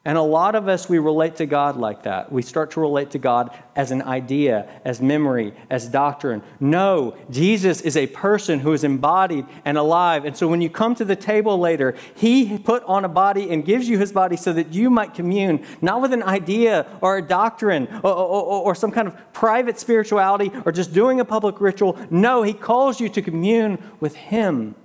And 0.05 0.17
a 0.17 0.21
lot 0.21 0.55
of 0.55 0.67
us, 0.67 0.89
we 0.89 0.99
relate 0.99 1.37
to 1.37 1.45
God 1.45 1.77
like 1.77 2.03
that. 2.03 2.29
We 2.29 2.41
start 2.41 2.71
to 2.71 2.81
relate 2.81 3.11
to 3.11 3.19
God 3.19 3.57
as 3.73 3.89
an 3.89 4.01
idea, 4.01 4.67
as 4.83 5.01
memory, 5.01 5.53
as 5.69 5.87
doctrine. 5.87 6.43
No, 6.59 7.15
Jesus 7.29 7.79
is 7.79 7.95
a 7.95 8.07
person 8.07 8.59
who 8.59 8.73
is 8.73 8.83
embodied 8.83 9.45
and 9.63 9.77
alive. 9.77 10.25
And 10.25 10.35
so 10.35 10.49
when 10.49 10.59
you 10.59 10.69
come 10.69 10.93
to 10.95 11.05
the 11.05 11.15
table 11.15 11.57
later, 11.57 11.95
He 12.15 12.57
put 12.57 12.83
on 12.83 13.05
a 13.05 13.09
body 13.09 13.49
and 13.49 13.63
gives 13.63 13.87
you 13.87 13.97
His 13.97 14.11
body 14.11 14.35
so 14.35 14.51
that 14.51 14.73
you 14.73 14.89
might 14.89 15.13
commune, 15.13 15.65
not 15.81 16.01
with 16.01 16.11
an 16.11 16.23
idea 16.23 16.85
or 16.99 17.17
a 17.17 17.21
doctrine 17.21 17.87
or, 18.03 18.11
or, 18.11 18.43
or 18.43 18.75
some 18.75 18.91
kind 18.91 19.07
of 19.07 19.15
private 19.31 19.79
spirituality 19.79 20.51
or 20.65 20.73
just 20.73 20.91
doing 20.91 21.21
a 21.21 21.25
public 21.25 21.61
ritual. 21.61 21.97
No, 22.09 22.43
He 22.43 22.51
calls 22.51 22.99
you 22.99 23.07
to 23.07 23.21
commune 23.21 23.81
with 24.01 24.15
Him, 24.15 24.75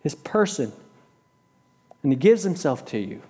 His 0.00 0.16
person. 0.16 0.72
And 2.02 2.10
He 2.10 2.16
gives 2.16 2.42
Himself 2.42 2.84
to 2.86 2.98
you. 2.98 3.22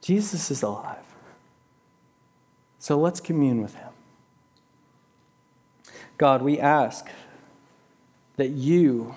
Jesus 0.00 0.50
is 0.50 0.62
alive. 0.62 1.04
So 2.78 2.98
let's 2.98 3.20
commune 3.20 3.60
with 3.60 3.74
him. 3.74 3.90
God, 6.16 6.42
we 6.42 6.58
ask 6.58 7.08
that 8.36 8.50
you 8.50 9.14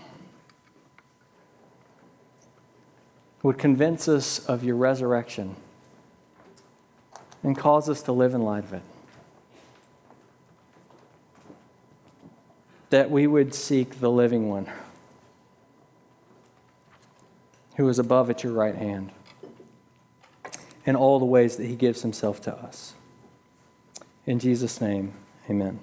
would 3.41 3.57
convince 3.57 4.07
us 4.07 4.45
of 4.45 4.63
your 4.63 4.75
resurrection 4.75 5.55
and 7.41 7.57
cause 7.57 7.89
us 7.89 8.01
to 8.03 8.11
live 8.11 8.33
in 8.33 8.41
light 8.41 8.63
of 8.63 8.73
it. 8.73 8.81
That 12.89 13.11
we 13.11 13.27
would 13.27 13.53
seek 13.53 13.99
the 13.99 14.11
living 14.11 14.49
one 14.49 14.69
who 17.75 17.87
is 17.89 17.99
above 17.99 18.29
at 18.29 18.43
your 18.43 18.53
right 18.53 18.75
hand 18.75 19.11
in 20.85 20.95
all 20.95 21.19
the 21.19 21.25
ways 21.25 21.57
that 21.57 21.65
he 21.65 21.75
gives 21.75 22.01
himself 22.01 22.41
to 22.41 22.53
us. 22.55 22.93
In 24.25 24.39
Jesus' 24.39 24.79
name, 24.79 25.13
amen. 25.49 25.79